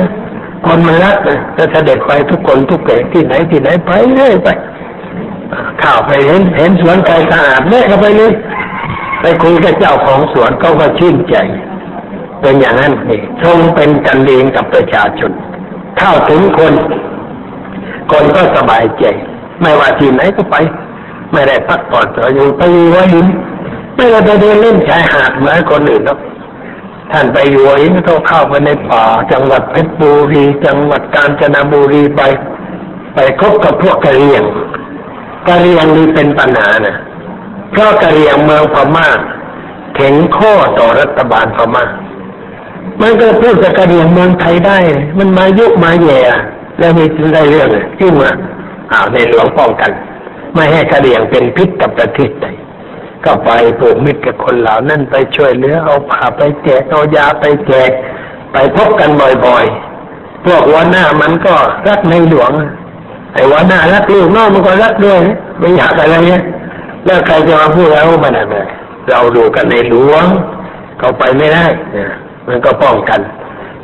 [0.67, 4.49] คนมันรักนะจะเสด็จไปทุกคนทุกเอกที่ไหนที่ไหนไปเรื่อยไป
[5.83, 8.33] ข้าวไปเห็นเห็นสวนไก่สะอาดเนี่ยก็ไปเลย
[9.21, 11.37] ไปคุยกับเจ้าของสวนเขาก็ชื่นใจ
[12.41, 15.31] เป็นอย่างนั้นนี่ทรงเป็นกันเองกับประชาชน
[15.99, 16.73] เข้าถึงคน
[18.13, 19.05] คนก็สบายใจ
[19.61, 20.57] ไม่ว่าที่ไหนก็ไป
[21.33, 23.27] ไม่ได้พักผ่อนต่ออยู่ไปหัวหิน
[23.95, 26.19] ไม่ได้ไปเดินเล่นชายหาดเหมือนคนอื่นหรอก
[27.13, 32.23] ท่านไปอยู่หัวหินก็เข้าไปในป่า จังหวัดเพชรบุรี จังหวัดกาญจนบุรีไป
[33.15, 34.45] ไปคบกับพวกกะเหรี่ยง
[35.49, 36.97] กะเหรี่ยงนี่เป็นปัญหานะ
[37.71, 39.09] เพราะกะเหรี่ยงเมืองพม่า
[39.95, 41.85] แข็งข้อต่อรัฐบาลพม่า
[43.01, 44.79] มันก็พูดกับกะเหรี่ยงเมืองไทยได้
[45.19, 46.21] มันมายุมาแย่
[46.79, 47.69] แล้วมีถึงได้เรื่อง
[47.99, 48.31] ขึ้นมา
[48.93, 49.91] อ้าวในหลวงป้องกัน
[50.55, 52.57] ไม่ให้กระเหรี่ยงเป็นพิษกับประเทศไทย
[53.25, 57.91] ก็ไปผูกมิตรกับคนเหล่านั้นไปช่วยเหลือเอาผ้าไปแจกเอายาไปแจก
[58.53, 59.11] ไปพบกัน
[59.47, 61.55] บ่อยๆ พวกหัวหน้ามันก็
[61.89, 62.53] รักในหลวง
[63.33, 65.21] ไอ้หัวหน้ารักลูกน้องมันก็รักด้วย
[65.59, 66.43] ไม่อยากอะไรเงี้ย
[67.05, 68.57] แล้วใครจะมาพูดแล้วมันอะไร
[69.11, 70.25] เราดูกันในหลวง
[70.99, 72.11] เขาไปไม่ได้เนี่ย
[72.49, 73.21] มันก็ป้องกัน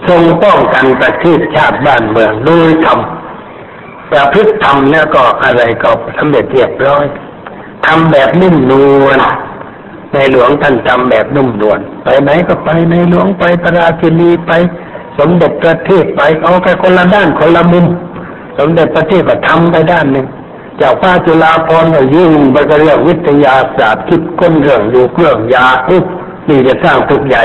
[0.09, 2.99] ทรงป้องกันประเทศชาติบ้านเมืองโดยธรรม
[4.11, 7.05] ประพฤติธรรมแล้วก็อะไรก็สำเร็จเรียบร้อย
[7.87, 8.73] ทำแบบนุ่มน
[9.05, 9.19] วล
[10.13, 14.53] ในหลวงท่านทำแบบนุ่มนวลไปไหนก็ไปในหลวงไปพระราชินีไป
[15.19, 17.87] สมเด็จประเทศไปเอาไปคนละด้านคนละมุม
[18.59, 20.27] สมเด็จประเทศก็ทำไปด้านหนึ่ง
[20.81, 26.05] จ้าฟ้าจุฬาภรณ์ก็ยิ่งไปก็เรื่องวิทยาศาสตร์คิดค้นเรื่องอยู่เครื่องยาปุ๊บ
[26.49, 27.45] นี่จะสร้างตึกใหญ่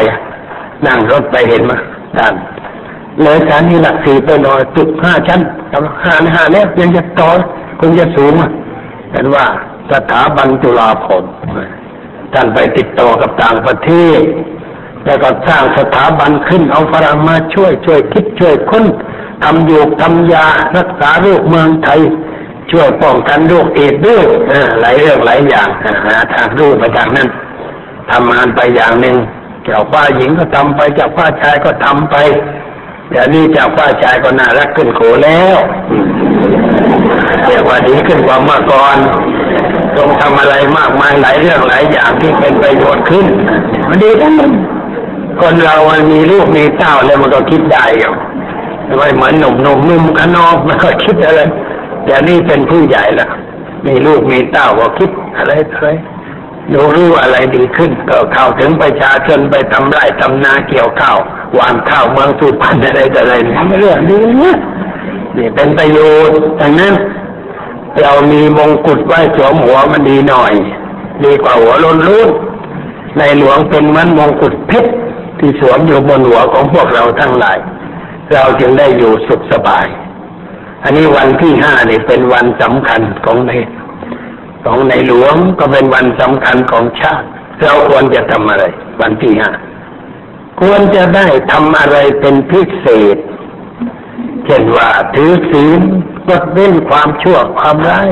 [0.85, 1.77] นั่งรถไปเห็นมา
[2.17, 2.33] ท่าน
[3.21, 7.29] เลยชั้นนี้หลักสี่ไปหน่อยตึกห้าชั้นกำลังห้าห้าเนี่ยยังจะต่อ
[7.79, 8.51] คงจะสูงอะ
[9.11, 9.45] เห็นว่า
[9.91, 11.31] สถาบันจุฬาภรณ์
[12.33, 14.21] ท่านไปติดต่อกับต่างประเทศ
[15.05, 18.85] แล้วก็สร้างสถาบันขึ้นเอาฝรั่งมาช่วยช่วยคิดช่วยค้น
[19.43, 20.45] ทำยู่ทำยา
[20.77, 22.01] รักษาโรคเมืองไทย
[22.71, 24.23] ช่วยป้องกันโรคเอดส์ด้วย
[24.81, 25.67] หลายเรื่องหลายอย่าง
[26.05, 27.27] หาทางรู้ไปทางนั้น
[28.11, 29.15] ทำงานไปอย่างหนึ่ง
[29.69, 32.15] จ้าป้าหญิงก็ทำไปเจ้าป้าชายก็ทำไป
[33.09, 35.57] เดี๋ยวนี้เจ้าป้าชายก็น่ารักขึ้นโขแล้ว
[37.45, 38.97] เรียกว่าดีขึ้นกว่าเมื่อก่อน
[39.97, 43.25] ต้องทำอะไรมากมายหลายเรื่องหลายอย่างที่เป็นประโยชน์ขึ้น
[43.87, 44.51] มันดีทั้งนั้น
[45.41, 48.13] คนเรามันมีลูกมีเต้าแล้วมันก็คิดได้อยู่
[48.97, 51.41] ไม่เหมือนหนุ่มหนุ่มนุ่มขนอกมันก็คิดอะไร
[52.05, 53.27] แต่นี่เป็นผู้ใหญ่ละ
[53.85, 55.87] มีลูกมีเต้าก็คิดอะไรอะไร
[56.73, 61.17] ดูรู้อะไรดีขึ้น ก็เข้าถึงประชาชนไปทำไร่ทำนาเกี่ยวข้าว
[61.53, 64.57] หวานข้าวเมืองสุพรรณอะไรแต่อะไรนี่เรื่องดีเนี่ย
[65.37, 66.93] นี่เป็นประโยชน์ดังนั้น
[68.01, 70.53] เรามีมงกุฎไว้สวมหัวมันดีหน่อย
[71.23, 72.27] ดีกว่าหัวล้นลุ้น
[73.17, 74.91] ในหลวงเป็นเหมันมงกุฎเพชร
[75.39, 77.57] ที่สวมอยู่บนหัวของพวกเราทั้งหลาย
[78.33, 79.87] เราจึงได้อยู่สุขสบาย
[80.83, 83.51] อันนี้วันที่ห้านี่เป็นวันสำคัญของใน
[84.65, 87.27] ของในหลวงก็เป็นวันสำคัญของชาติ
[87.61, 88.63] เราควรจะทำอะไร
[89.01, 89.51] วันที่ห้า
[90.61, 93.17] ควรจะได้ทำอะไรเป็นพิเศษ
[94.45, 95.81] เช่นว่าถือศีล
[96.27, 98.09] งดเว้นความชั่วความร้าย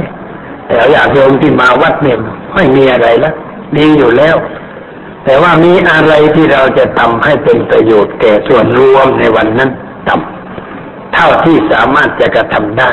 [0.67, 2.17] แต่อยากโยมที่มาวัดเนี่ย
[2.55, 3.35] ไม่มีอะไรล้ว
[3.77, 4.35] ดีอยู่แล้ว
[5.25, 9.71] แต่ว่ามีอะไรที่เราจะทำให้เป็นประโยชน์แก่ส่วนรวมในวันนั้น
[10.07, 12.91] ทำเท่าที่สามารถจะกระทำได้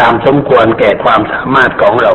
[0.00, 2.12] ตามสมควรแก่ความสามารถของเรา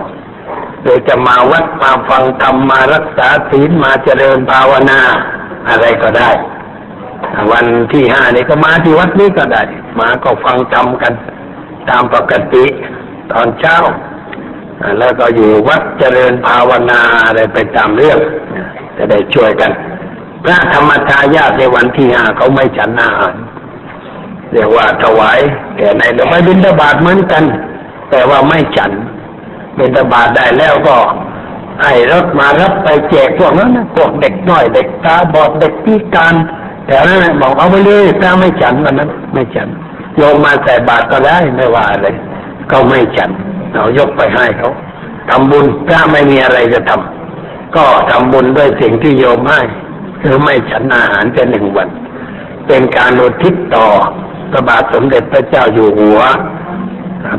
[0.83, 4.99] โดยจะมาวัดมาฟังธรรมมารักษาศีลมาเจริญภาวนา
[5.69, 6.31] อะไรก็ได้
[7.51, 9.63] วันที่ห้านี่ก็มาที่วัดนี้ก็ได้
[9.99, 11.13] มาก็ฟังธรรมกัน
[11.89, 12.65] ตามปกติ
[13.31, 13.77] ตอนเช้า
[14.99, 18.19] แล้วก็อยู่วัดเจริญภาวนาอะไรไปตามเรื่อง
[18.97, 19.71] จะได้ช่วยกัน
[20.43, 23.35] พระธรรมทายาทในวันที่ห้าเขาไม่ฉันอาหาร
[24.51, 25.39] เรียกว่าถวาย
[25.77, 27.43] แก่ในหรือไม่บิณฑบาตเหมือนกัน
[28.11, 28.91] แต่ว่าไม่ฉัน
[29.77, 30.97] บิณฑบาตได้แล้วก็
[31.83, 36.35] ให้รถมารับไปแจกพวกนั้นนะพวกเด็กน้อยเด็กตาบอดเด็กพิการ
[36.85, 39.67] แต่นั้นบอกเอาไปเลยถ้าไม่ฉันวันนั้น ไม่ฉัน
[40.17, 42.15] โยมมาใส่บาตรก็ได้ไม่ว่าเลย
[42.71, 43.29] ก็ไม่ฉัน
[43.73, 44.69] เอายกไปให้เขา
[45.29, 49.61] ทำบุญถ้าไม่มีอะไรจะทำก็ทำบุญด้วยสิ่งที่โยมให้
[50.21, 51.89] คือไม่ฉันอาหารแค่หนึ่งวัน
[52.67, 53.87] เป็นการอุทิศต่อ
[54.51, 56.19] พระบาทสมเด็จพระเจ้าอยู่หัว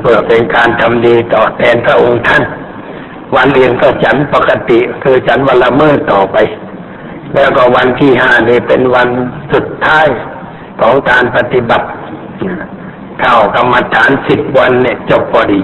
[0.01, 2.43] เพื่อเป็นการทำดีต่อแทนพระองค์ท่าน
[3.37, 6.37] วันเรียนก็ฉันปกติ คือฉันวันละเมื่อต่อไป
[7.35, 9.09] แล้วก็วันที่ห้านี่เป็นวัน
[9.53, 10.07] สุดท้าย
[10.81, 11.87] ของการปฏิบัติ
[13.21, 15.63] เข้ากรรมฐานสิบวันเนี่ยจบพอดี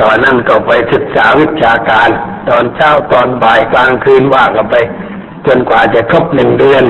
[0.00, 2.08] ตอนนั้นก็ไปศึกษาวิชาการ
[2.48, 4.76] ตอนเช้าตอนบ่ายกลางคืนว่ากันไป
[5.46, 6.84] จนกว่าจะครบหนึ่งเดือน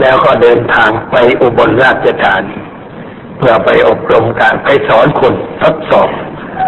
[0.00, 2.58] แล้วก็เดินทางไปอุบลราชธานี
[3.38, 6.08] เพื่อไปอบรมการไปสอนคนทดสอบ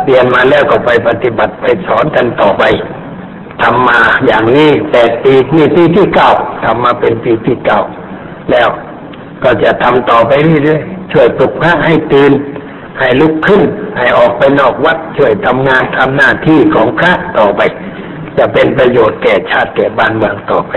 [0.05, 2.65] เรียนมาแล้วก็ไปปฏิบัติไปสอนกันต่อไป
[3.63, 6.31] ทำมาอย่างนี้แปดปีนี่ปีที่เก้า
[6.65, 7.81] ทำมาเป็นปีที่เก้า
[8.51, 8.69] แล้ว
[9.45, 10.33] ก็จะทำต่อไป
[10.65, 12.33] เรื่อยๆช่วยปลุกพระให้ตื่น
[12.99, 13.63] ให้ลุกขึ้น
[13.99, 17.61] ให้ออกไปนอกวัดช่วยทำงานทำหน้าที่ของพระต่อไป
[18.39, 20.73] จะเป็นประโยชน์แก่ชาติแก่บ้านเมืองต่อไป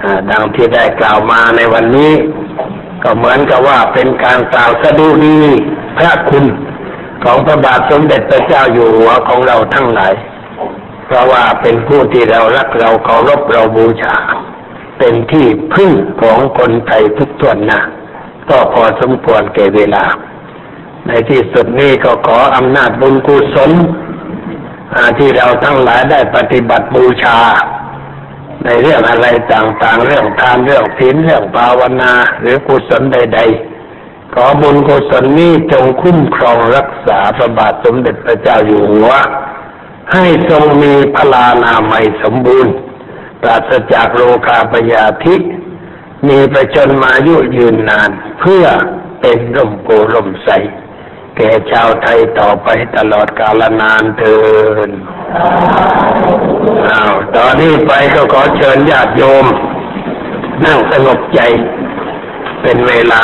[0.00, 2.12] อดังที่ได้กล่าวมาในวันนี้
[3.02, 5.38] ก็เหมือนกับว่าเป็นการกล่าวสะดุดี
[5.98, 6.44] พระคุณ
[7.24, 10.14] ของพระบาทสมเด็จพระเจ้าอยู่หัวของเราทั้งหลาย
[11.06, 14.14] เพราะว่าเป็นผู้ที่เรารักเราเคารพเราบูชา
[14.98, 15.92] เป็นที่พึ่ง
[16.22, 17.80] ของคนไทยทุกส่วนน้า
[18.50, 20.04] ก็พอสมควรแก่เวลา
[21.06, 23.70] ในที่สุดนี้ก็ขออำนาจบุญกุศล
[25.18, 27.38] ที่เราทั้งหลายได้ปฏิบัติบูชา
[28.68, 33.40] ในเรื่องอะไรต่างๆ เรื่องทานเรื่องศีลเรื่องภาวนา หรือกุศลใด
[33.86, 39.10] ๆ ขอบุญกุศลนี้จงคุ้มครองรักษาพระบาทสมเด็จพระเจ้าอยู่หัว
[40.12, 42.74] ให้ทรงมีพลานามัยสมบูรณ์
[43.42, 45.36] ปราศจากโรคาพยาธิ
[46.28, 48.10] มีประชนมายุยืนนาน
[48.40, 48.64] เพื่อ
[49.20, 50.48] เป็นร่มโพร่มใส
[51.40, 54.38] แก่ชาวไทยต่อไปตลอดกาลนานเทิ
[54.88, 54.90] น
[56.90, 59.46] อ้าวตอนนี้ไปก็ขอเชิญญาติโยม
[60.64, 61.40] นั่งสงบใจ
[62.62, 63.22] เป็นเวลา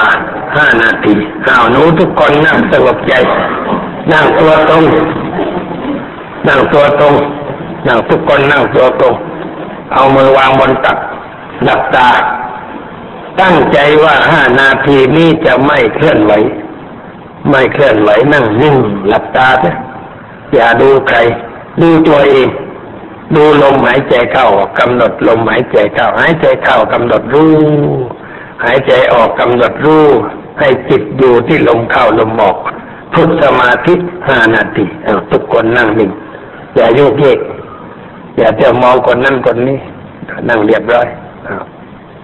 [0.57, 1.15] ห้านาที
[1.49, 3.15] อ้าวหนูทุกคนนั่งสงบใจ
[4.13, 4.85] นั่งตัวตรง
[6.49, 7.15] นั่งตัวตรง
[7.87, 9.15] นั่งทุกคนนั่งตัวตรง
[9.93, 10.99] เอามือวางบนตัก
[11.65, 12.09] หลับตา
[13.41, 16.33] ตั้งใจว่าห้านาทีนี้จะไม่เคลื่อนไหว
[17.51, 18.77] ไม่เคลื่อนไหวนั่งนิ่ง
[19.09, 19.77] หลับตาเถอะ
[20.55, 21.19] อย่าดูใคร
[21.81, 22.49] ดูตัวเอง
[23.35, 24.47] ดูลมหายใจเข้า
[24.79, 27.55] กำหนดลมหายใจเข้าหายใจเข้ากำหนดรู้
[28.65, 30.05] หายใจออกกำหนดรู้
[30.59, 32.57] ให้จิตอยู่ที่ลมเข้าลมออก
[33.15, 33.95] ฝึกสมาธิ
[34.29, 34.85] ห้านาที
[35.31, 36.11] ทุกคนนั่งนิ่ง
[36.75, 37.39] อย่าโยกเยก
[38.37, 39.79] อย่าเที่ยวมองคนนั่นคนนี้
[40.49, 41.07] นั่งเรียบร้อย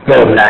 [0.09, 0.49] เริ่มได้